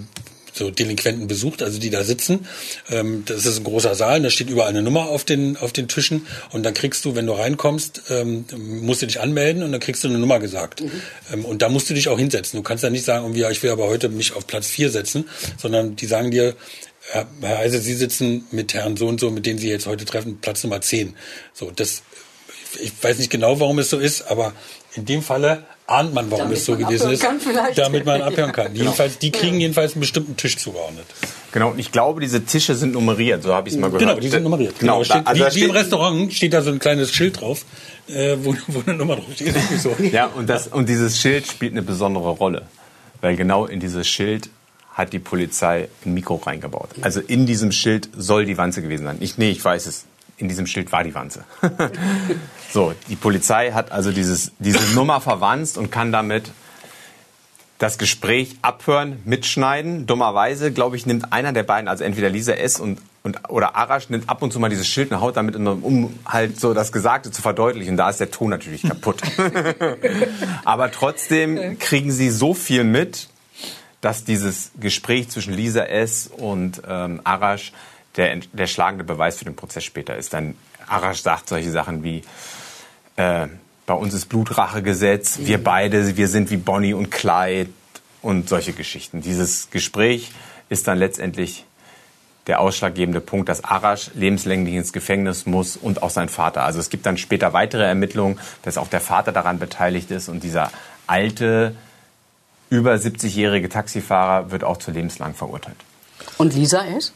[0.54, 2.48] so Delinquenten besucht, also die da sitzen.
[2.90, 5.88] Ähm, das ist ein großer Saal, da steht überall eine Nummer auf den, auf den
[5.88, 9.82] Tischen und dann kriegst du, wenn du reinkommst, ähm, musst du dich anmelden und dann
[9.82, 10.82] kriegst du eine Nummer gesagt.
[10.82, 10.92] Mhm.
[11.34, 12.58] Ähm, und da musst du dich auch hinsetzen.
[12.58, 15.30] Du kannst da nicht sagen, ja, ich will aber heute mich auf Platz vier setzen,
[15.58, 16.56] sondern die sagen dir,
[17.12, 20.40] Herr Heise, Sie sitzen mit Herrn so und so, mit denen Sie jetzt heute treffen,
[20.42, 21.16] Platz Nummer zehn.
[21.54, 22.04] So, das,
[22.82, 24.54] ich weiß nicht genau, warum es so ist, aber
[24.96, 27.26] in dem Falle ahnt man, warum damit es so gewesen ist,
[27.76, 28.60] damit man abhören kann.
[28.74, 28.84] Ja.
[28.84, 31.06] Jedenfalls, die kriegen jedenfalls einen bestimmten Tisch zugeordnet.
[31.52, 34.16] Genau, und ich glaube, diese Tische sind nummeriert, so habe ich es mal genau, gehört.
[34.16, 34.80] Genau, die sind nummeriert.
[34.80, 37.66] Genau, genau steht, also wie, wie, im Restaurant steht da so ein kleines Schild drauf,
[38.08, 39.56] äh, wo, wo, eine Nummer drauf steht.
[39.82, 39.96] So.
[40.12, 42.68] ja, und, das, und dieses Schild spielt eine besondere Rolle,
[43.22, 44.50] weil genau in dieses Schild
[44.94, 46.90] hat die Polizei ein Mikro reingebaut.
[47.02, 49.18] Also in diesem Schild soll die Wanze gewesen sein.
[49.22, 50.06] Ich, nee, ich weiß es
[50.40, 51.44] in diesem Schild war die Wanze.
[52.72, 56.52] so, die Polizei hat also dieses, diese Nummer verwanzt und kann damit
[57.80, 60.06] das Gespräch abhören, mitschneiden.
[60.06, 62.80] Dummerweise, glaube ich, nimmt einer der beiden, also entweder Lisa S.
[62.80, 66.14] und, und oder Arash, nimmt ab und zu mal dieses Schild und haut damit, um
[66.26, 67.96] halt so das Gesagte zu verdeutlichen.
[67.96, 69.22] Da ist der Ton natürlich kaputt.
[70.66, 73.30] Aber trotzdem kriegen sie so viel mit,
[74.02, 76.28] dass dieses Gespräch zwischen Lisa S.
[76.28, 77.72] und ähm, Arash
[78.18, 80.34] der, der schlagende Beweis für den Prozess später ist.
[80.34, 80.56] Dann
[80.88, 82.24] Arash sagt solche Sachen wie,
[83.20, 83.48] äh,
[83.86, 87.70] bei uns ist Blutrachegesetz, wir beide, wir sind wie Bonnie und Clyde
[88.22, 89.22] und solche Geschichten.
[89.22, 90.32] Dieses Gespräch
[90.70, 91.66] ist dann letztendlich
[92.48, 96.64] der ausschlaggebende Punkt, dass Arash lebenslänglich ins Gefängnis muss und auch sein Vater.
[96.64, 100.44] Also es gibt dann später weitere Ermittlungen, dass auch der Vater daran beteiligt ist und
[100.44, 100.72] dieser
[101.06, 101.76] alte,
[102.70, 105.78] über 70-jährige Taxifahrer wird auch zu lebenslang verurteilt.
[106.38, 107.14] Und Lisa ist?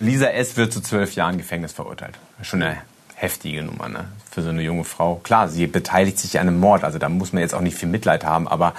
[0.00, 0.56] Lisa S.
[0.56, 2.18] wird zu zwölf Jahren Gefängnis verurteilt.
[2.42, 2.78] Schon eine
[3.20, 4.08] heftige Nummer ne?
[4.30, 5.16] für so eine junge Frau.
[5.16, 7.88] Klar, sie beteiligt sich an einem Mord, also da muss man jetzt auch nicht viel
[7.88, 8.74] Mitleid haben, aber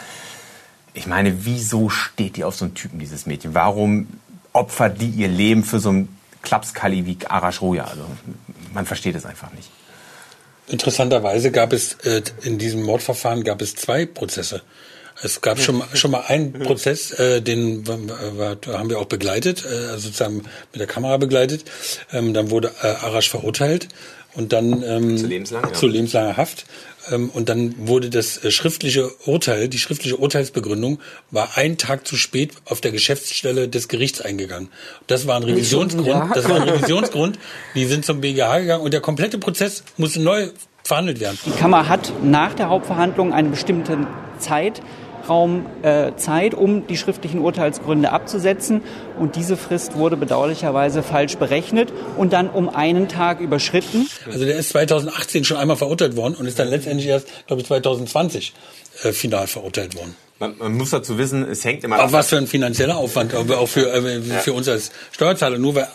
[0.93, 3.53] ich meine, wieso steht die auf so einen Typen, dieses Mädchen?
[3.53, 4.07] Warum
[4.51, 7.85] opfert die ihr Leben für so einen Klapskalli wie Arash Roja?
[7.85, 8.03] Also
[8.73, 9.69] man versteht es einfach nicht.
[10.67, 14.61] Interessanterweise gab es äh, in diesem Mordverfahren gab es zwei Prozesse.
[15.23, 19.97] Es gab schon, schon mal einen Prozess, äh, den war, haben wir auch begleitet, äh,
[19.97, 20.37] sozusagen
[20.71, 21.65] mit der Kamera begleitet.
[22.11, 23.87] Ähm, dann wurde äh, Arash verurteilt
[24.34, 25.73] und dann ähm, zu, lebenslang, ja.
[25.73, 26.65] zu lebenslanger Haft.
[27.11, 30.99] Ähm, und dann wurde das äh, schriftliche Urteil, die schriftliche Urteilsbegründung,
[31.32, 34.69] war einen Tag zu spät auf der Geschäftsstelle des Gerichts eingegangen.
[35.07, 36.36] Das war ein Revisionsgrund.
[36.36, 37.39] Das war ein Revisionsgrund.
[37.75, 40.49] Die sind zum BGH gegangen und der komplette Prozess musste neu
[40.84, 41.38] verhandelt werden.
[41.45, 44.07] Die Kammer hat nach der Hauptverhandlung eine bestimmte
[44.39, 44.82] Zeit
[45.32, 48.82] Zeitraum äh, Zeit, um die schriftlichen Urteilsgründe abzusetzen.
[49.17, 54.09] Und diese Frist wurde bedauerlicherweise falsch berechnet und dann um einen Tag überschritten.
[54.25, 57.67] Also der ist 2018 schon einmal verurteilt worden und ist dann letztendlich erst, glaube ich,
[57.67, 58.53] 2020
[59.03, 60.15] äh, final verurteilt worden.
[60.39, 62.03] Man, man, muss dazu wissen, es hängt immer.
[62.03, 65.59] Auch was für ein finanzieller Aufwand, auch für, äh, für uns als Steuerzahler.
[65.59, 65.88] Nur weil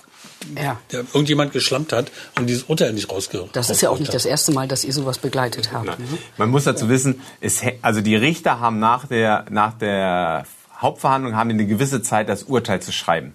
[0.54, 0.78] ja.
[0.92, 3.50] der irgendjemand geschlampt hat und dieses Urteil nicht rausgehört.
[3.54, 5.86] Das ist ja auch nicht das erste Mal, dass ihr sowas begleitet habt.
[5.86, 5.96] Ne?
[6.36, 10.44] Man muss dazu wissen, es, also die Richter haben nach der, nach der
[10.78, 13.34] Hauptverhandlung haben eine gewisse Zeit, das Urteil zu schreiben.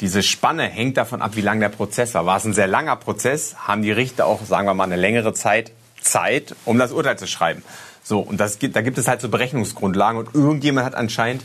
[0.00, 2.26] Diese Spanne hängt davon ab, wie lang der Prozess war.
[2.26, 5.32] War es ein sehr langer Prozess, haben die Richter auch, sagen wir mal, eine längere
[5.32, 5.72] Zeit
[6.04, 7.62] Zeit, um das Urteil zu schreiben.
[8.02, 11.42] So, und das da gibt es halt so Berechnungsgrundlagen und irgendjemand hat anscheinend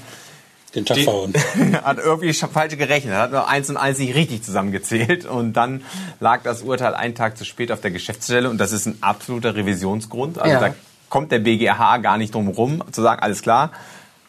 [0.72, 1.34] den Tag verhauen.
[1.84, 5.84] hat irgendwie falsch gerechnet, hat nur eins und eins nicht richtig zusammengezählt und dann
[6.20, 9.56] lag das Urteil einen Tag zu spät auf der Geschäftsstelle und das ist ein absoluter
[9.56, 10.40] Revisionsgrund.
[10.40, 10.60] Also ja.
[10.60, 10.76] da
[11.10, 13.72] kommt der BGH gar nicht drum rum zu sagen, alles klar,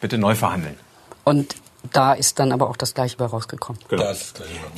[0.00, 0.76] bitte neu verhandeln.
[1.24, 1.56] Und
[1.92, 3.80] da ist dann aber auch das Gleiche bei rausgekommen.
[3.88, 4.02] Genau.
[4.02, 4.34] Das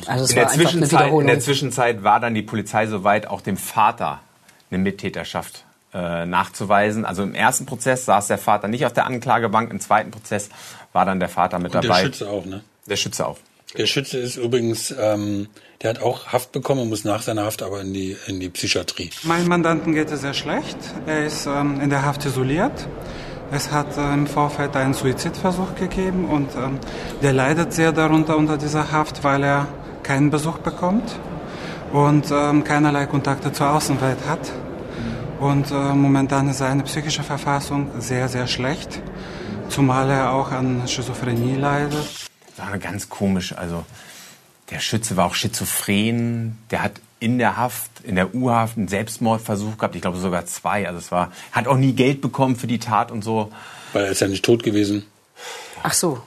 [0.07, 3.41] also es in, war der Zwischenzeit, in der Zwischenzeit war dann die Polizei soweit, auch
[3.41, 4.21] dem Vater
[4.69, 7.05] eine Mittäterschaft äh, nachzuweisen.
[7.05, 10.49] Also im ersten Prozess saß der Vater nicht auf der Anklagebank, im zweiten Prozess
[10.91, 12.01] war dann der Vater mit Und dabei.
[12.01, 12.63] Der Schütze auch, ne?
[12.87, 13.37] Der Schütze auch.
[13.77, 15.47] Der Schütze ist übrigens, ähm,
[15.81, 18.49] der hat auch Haft bekommen und muss nach seiner Haft aber in die, in die
[18.49, 19.09] Psychiatrie.
[19.23, 20.77] Meinem Mandanten geht es sehr schlecht.
[21.07, 22.87] Er ist ähm, in der Haft isoliert.
[23.51, 26.79] Es hat äh, im Vorfeld einen Suizidversuch gegeben und ähm,
[27.23, 29.67] der leidet sehr darunter unter dieser Haft, weil er
[30.03, 31.19] keinen Besuch bekommt
[31.91, 34.51] und ähm, keinerlei Kontakte zur Außenwelt hat.
[35.43, 39.01] Und äh, momentan ist seine psychische Verfassung sehr, sehr schlecht,
[39.67, 42.07] zumal er auch an Schizophrenie leidet.
[42.55, 43.51] Das war ganz komisch.
[43.51, 43.83] Also
[44.71, 46.57] der Schütze war auch schizophren.
[46.71, 49.95] Der hat in der Haft, in der U-Haft einen Selbstmordversuch gehabt.
[49.95, 50.87] Ich glaube sogar zwei.
[50.87, 53.51] Also es war, hat auch nie Geld bekommen für die Tat und so.
[53.91, 55.05] Weil er ist ja nicht tot gewesen.
[55.83, 56.21] Ach so.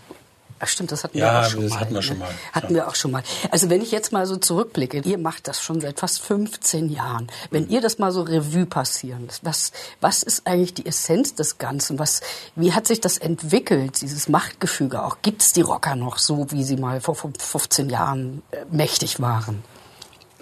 [0.59, 1.81] Ach stimmt, das hatten Ja, wir auch schon das mal.
[1.81, 2.03] hatten wir ne?
[2.03, 2.29] schon mal.
[2.53, 3.23] Hatten wir auch schon mal.
[3.51, 7.27] Also wenn ich jetzt mal so zurückblicke, ihr macht das schon seit fast 15 Jahren.
[7.51, 11.99] Wenn ihr das mal so Revue passieren was, was ist eigentlich die Essenz des Ganzen?
[11.99, 12.21] Was,
[12.55, 15.19] wie hat sich das entwickelt, dieses Machtgefüge auch?
[15.23, 19.63] Gibt es die Rocker noch so, wie sie mal vor 15 Jahren äh, mächtig waren?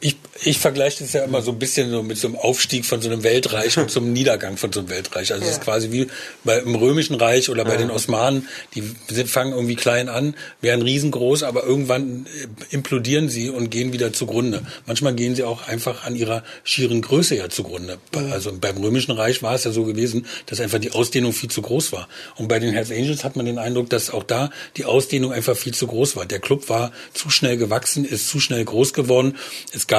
[0.04, 3.00] Ich, ich vergleiche das ja immer so ein bisschen so mit so einem Aufstieg von
[3.00, 5.32] so einem Weltreich und zum Niedergang von so einem Weltreich.
[5.32, 6.08] Also es ist quasi wie
[6.44, 8.82] bei, im Römischen Reich oder bei den Osmanen, die
[9.24, 14.66] fangen irgendwie klein an, werden riesengroß, aber irgendwann äh, implodieren sie und gehen wieder zugrunde.
[14.84, 17.96] Manchmal gehen sie auch einfach an ihrer schieren Größe ja zugrunde.
[18.30, 21.62] Also beim Römischen Reich war es ja so gewesen, dass einfach die Ausdehnung viel zu
[21.62, 22.10] groß war.
[22.36, 25.56] Und bei den Hells Angels hat man den Eindruck, dass auch da die Ausdehnung einfach
[25.56, 26.26] viel zu groß war.
[26.26, 29.38] Der Club war zu schnell gewachsen, ist zu schnell groß geworden.
[29.72, 29.93] Es gab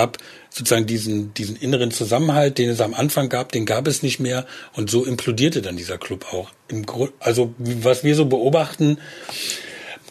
[0.50, 4.46] sozusagen diesen, diesen inneren Zusammenhalt, den es am Anfang gab, den gab es nicht mehr.
[4.74, 6.50] Und so implodierte dann dieser Club auch.
[6.68, 6.86] Im
[7.20, 8.98] also was wir so beobachten,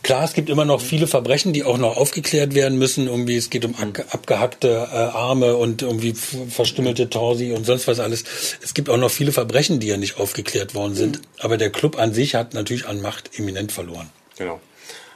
[0.04, 3.06] Klar, es gibt immer noch viele Verbrechen, die auch noch aufgeklärt werden müssen.
[3.06, 8.00] Irgendwie, es geht um ab- abgehackte äh, Arme und irgendwie verstümmelte Torsi und sonst was
[8.00, 8.24] alles.
[8.62, 11.22] Es gibt auch noch viele Verbrechen, die ja nicht aufgeklärt worden sind.
[11.40, 14.10] Aber der Club an sich hat natürlich an Macht eminent verloren.
[14.36, 14.60] Genau.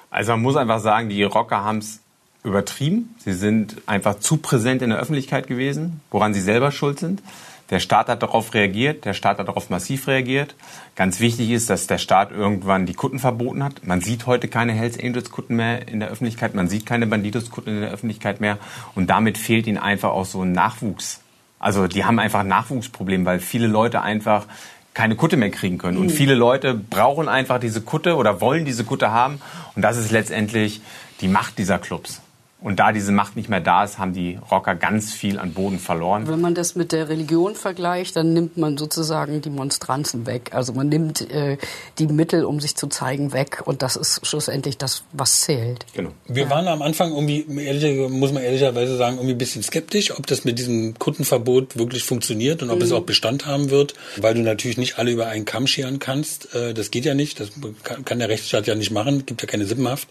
[0.09, 2.01] Also man muss einfach sagen, die Rocker haben es
[2.49, 3.14] übertrieben.
[3.18, 7.22] Sie sind einfach zu präsent in der Öffentlichkeit gewesen, woran sie selber schuld sind.
[7.70, 10.55] Der Staat hat darauf reagiert, der Staat hat darauf massiv reagiert.
[10.96, 13.86] Ganz wichtig ist, dass der Staat irgendwann die Kutten verboten hat.
[13.86, 17.51] Man sieht heute keine Hells Angels Kutten mehr in der Öffentlichkeit, man sieht keine Bandidos
[17.51, 18.57] Kutten in der Öffentlichkeit mehr
[18.94, 21.20] und damit fehlt ihnen einfach auch so ein Nachwuchs.
[21.59, 24.46] Also die haben einfach ein Nachwuchsproblem, weil viele Leute einfach
[24.94, 25.99] keine Kutte mehr kriegen können.
[25.99, 26.11] Und Mhm.
[26.11, 29.40] viele Leute brauchen einfach diese Kutte oder wollen diese Kutte haben.
[29.76, 30.80] Und das ist letztendlich
[31.20, 32.22] die Macht dieser Clubs.
[32.61, 35.78] Und da diese Macht nicht mehr da ist, haben die Rocker ganz viel an Boden
[35.78, 36.26] verloren.
[36.26, 40.50] Wenn man das mit der Religion vergleicht, dann nimmt man sozusagen die Monstranzen weg.
[40.52, 41.56] Also man nimmt äh,
[42.00, 43.62] die Mittel, um sich zu zeigen, weg.
[43.64, 45.86] Und das ist schlussendlich das, was zählt.
[45.94, 46.11] Genau.
[46.26, 50.26] Wir waren am Anfang irgendwie, ehrlich, muss man ehrlicherweise sagen, irgendwie ein bisschen skeptisch, ob
[50.26, 52.82] das mit diesem Kundenverbot wirklich funktioniert und ob Mhm.
[52.84, 56.52] es auch Bestand haben wird, weil du natürlich nicht alle über einen Kamm scheren kannst.
[56.56, 57.50] Äh, Das geht ja nicht, das
[57.84, 60.09] kann kann der Rechtsstaat ja nicht machen, gibt ja keine Sippenhaft.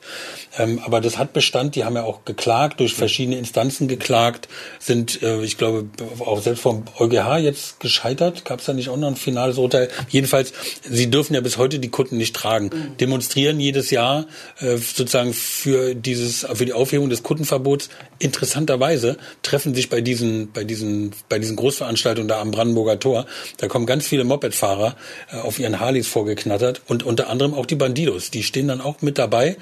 [0.57, 4.47] Ähm, Aber das hat Bestand, die haben ja auch geklagt, durch verschiedene Instanzen geklagt,
[4.79, 8.45] sind, äh, ich glaube, auch selbst vom EuGH jetzt gescheitert.
[8.45, 9.89] Gab es da nicht auch noch ein finales Urteil?
[10.09, 10.53] Jedenfalls,
[10.87, 12.69] sie dürfen ja bis heute die Kunden nicht tragen.
[12.99, 14.27] Demonstrieren jedes Jahr
[14.59, 17.89] äh, sozusagen für dieses, für die Aufhebung des Kundenverbots.
[18.19, 23.25] Interessanterweise treffen sich bei diesen, bei diesen, bei diesen Großveranstaltungen da am Brandenburger Tor,
[23.57, 24.95] da kommen ganz viele Mopedfahrer
[25.31, 28.29] äh, auf ihren Harleys vorgeknattert und unter anderem auch die Bandidos.
[28.29, 29.57] Die stehen dann auch mit dabei.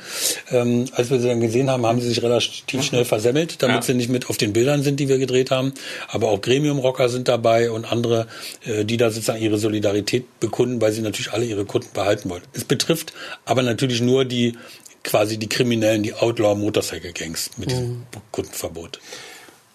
[0.51, 3.81] Ähm, als wir sie dann gesehen haben, haben sie sich relativ schnell versemmelt, damit Ja.
[3.81, 5.73] sie nicht mit auf den Bildern sind, die wir gedreht haben.
[6.07, 8.27] Aber auch Gremium-Rocker sind dabei und andere,
[8.65, 12.43] äh, die da sozusagen ihre Solidarität bekunden, weil sie natürlich alle ihre Kunden behalten wollen.
[12.53, 13.13] Es betrifft
[13.45, 14.57] aber natürlich nur die
[15.03, 18.99] quasi die Kriminellen, die Outlaw-Motorcycle-Gangs mit diesem Kundenverbot.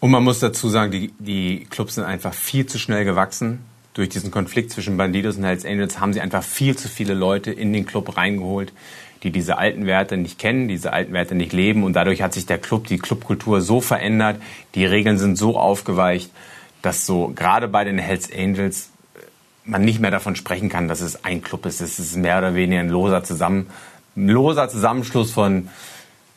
[0.01, 3.61] Und man muss dazu sagen, die, die Clubs sind einfach viel zu schnell gewachsen.
[3.95, 7.51] Durch diesen Konflikt zwischen Bandidos und Hells Angels haben sie einfach viel zu viele Leute
[7.53, 8.73] in den Club reingeholt,
[9.23, 11.85] die diese alten Werte nicht kennen, diese alten Werte nicht leben.
[11.85, 14.41] Und dadurch hat sich der Club, die Clubkultur so verändert,
[14.75, 16.31] die Regeln sind so aufgeweicht,
[16.83, 18.91] dass so gerade bei den Hells Angels
[19.65, 21.81] man nicht mehr davon sprechen kann, dass es ein Club ist.
[21.81, 23.69] Es ist mehr oder weniger ein loser, Zusammen,
[24.17, 25.69] ein loser Zusammenschluss von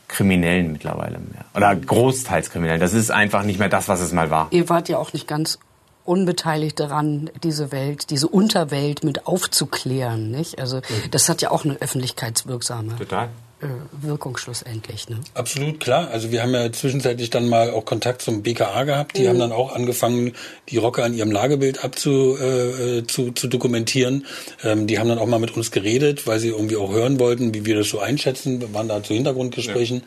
[0.08, 1.46] Kriminellen mittlerweile mehr.
[1.56, 2.82] Oder großteils Kriminellen.
[2.82, 4.48] Das ist einfach nicht mehr das, was es mal war.
[4.52, 5.58] Ihr wart ja auch nicht ganz
[6.06, 10.60] unbeteiligt daran, diese Welt, diese Unterwelt mit aufzuklären, nicht?
[10.60, 10.82] Also
[11.12, 13.30] das hat ja auch eine öffentlichkeitswirksame Total.
[13.62, 13.68] äh,
[14.02, 15.20] Wirkung schlussendlich, ne?
[15.34, 16.10] Absolut, klar.
[16.10, 19.18] Also wir haben ja zwischenzeitlich dann mal auch Kontakt zum BKA gehabt.
[19.18, 19.28] Die Mhm.
[19.30, 20.34] haben dann auch angefangen,
[20.70, 24.26] die Rocker an ihrem Lagebild abzu, äh, zu, zu dokumentieren.
[24.64, 27.54] Ähm, die haben dann auch mal mit uns geredet, weil sie irgendwie auch hören wollten,
[27.54, 28.60] wie wir das so einschätzen.
[28.60, 30.04] Wir waren da zu Hintergrundgesprächen.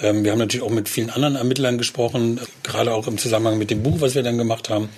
[0.00, 3.70] Ähm, wir haben natürlich auch mit vielen anderen Ermittlern gesprochen, gerade auch im Zusammenhang mit
[3.72, 4.88] dem Buch, was wir dann gemacht haben.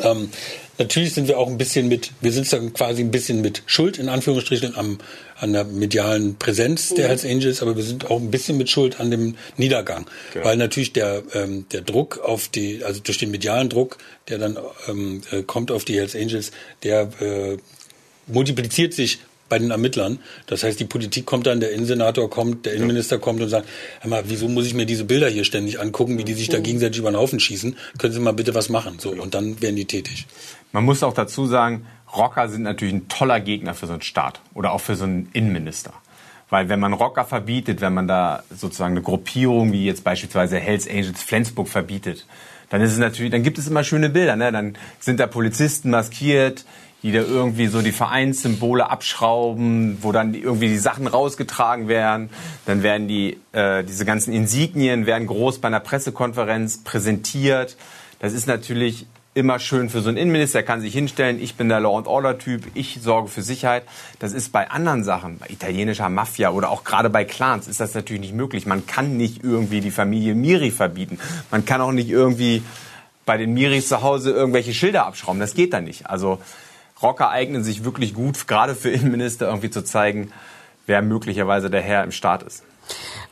[0.00, 0.30] Ähm,
[0.78, 3.98] natürlich sind wir auch ein bisschen mit, wir sind dann quasi ein bisschen mit Schuld
[3.98, 4.98] in Anführungsstrichen am,
[5.36, 7.08] an der medialen Präsenz der Mhm.
[7.08, 10.44] Hells Angels, aber wir sind auch ein bisschen mit Schuld an dem Niedergang, Genau.
[10.46, 14.58] weil natürlich der ähm, der Druck auf die, also durch den medialen Druck, der dann
[14.88, 17.56] ähm, äh, kommt auf die Hells Angels, der äh,
[18.26, 19.18] multipliziert sich
[19.52, 20.18] bei den Ermittlern.
[20.46, 23.68] Das heißt, die Politik kommt dann, der Innensenator kommt, der Innenminister kommt und sagt,
[24.00, 26.58] hör mal, wieso muss ich mir diese Bilder hier ständig angucken, wie die sich da
[26.58, 27.76] gegenseitig über den Haufen schießen?
[27.98, 28.98] Können Sie mal bitte was machen?
[28.98, 30.26] So, und dann werden die tätig.
[30.72, 31.84] Man muss auch dazu sagen,
[32.16, 35.28] Rocker sind natürlich ein toller Gegner für so einen Staat oder auch für so einen
[35.34, 35.92] Innenminister.
[36.48, 40.88] Weil wenn man Rocker verbietet, wenn man da sozusagen eine Gruppierung wie jetzt beispielsweise Hells
[40.88, 42.26] Angels Flensburg verbietet,
[42.70, 44.34] dann ist es natürlich, dann gibt es immer schöne Bilder.
[44.34, 44.50] Ne?
[44.50, 46.64] Dann sind da Polizisten maskiert,
[47.02, 52.30] die da irgendwie so die Vereinssymbole abschrauben, wo dann irgendwie die Sachen rausgetragen werden.
[52.66, 57.76] Dann werden die äh, diese ganzen Insignien werden groß bei einer Pressekonferenz präsentiert.
[58.20, 61.68] Das ist natürlich immer schön für so einen Innenminister, er kann sich hinstellen, ich bin
[61.68, 63.84] der Law and Order Typ, ich sorge für Sicherheit.
[64.18, 67.94] Das ist bei anderen Sachen, bei italienischer Mafia oder auch gerade bei Clans ist das
[67.94, 68.66] natürlich nicht möglich.
[68.66, 71.18] Man kann nicht irgendwie die Familie Miri verbieten.
[71.50, 72.62] Man kann auch nicht irgendwie
[73.24, 75.40] bei den Miris zu Hause irgendwelche Schilder abschrauben.
[75.40, 76.10] Das geht da nicht.
[76.10, 76.38] Also
[77.02, 80.32] Rocker eignen sich wirklich gut, gerade für Innenminister irgendwie zu zeigen,
[80.86, 82.62] wer möglicherweise der Herr im Staat ist.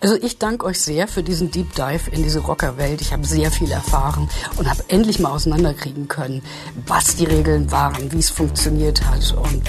[0.01, 3.01] Also ich danke euch sehr für diesen Deep Dive in diese Rockerwelt.
[3.01, 6.43] Ich habe sehr viel erfahren und habe endlich mal auseinanderkriegen können,
[6.87, 9.35] was die Regeln waren, wie es funktioniert hat.
[9.37, 9.63] Und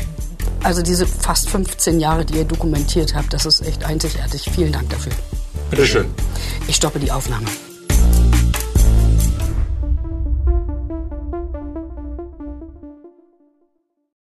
[0.64, 4.50] also diese fast 15 Jahre, die ihr dokumentiert habt, das ist echt einzigartig.
[4.54, 5.14] Vielen Dank dafür.
[5.70, 6.06] Bitteschön.
[6.68, 7.48] Ich stoppe die Aufnahme.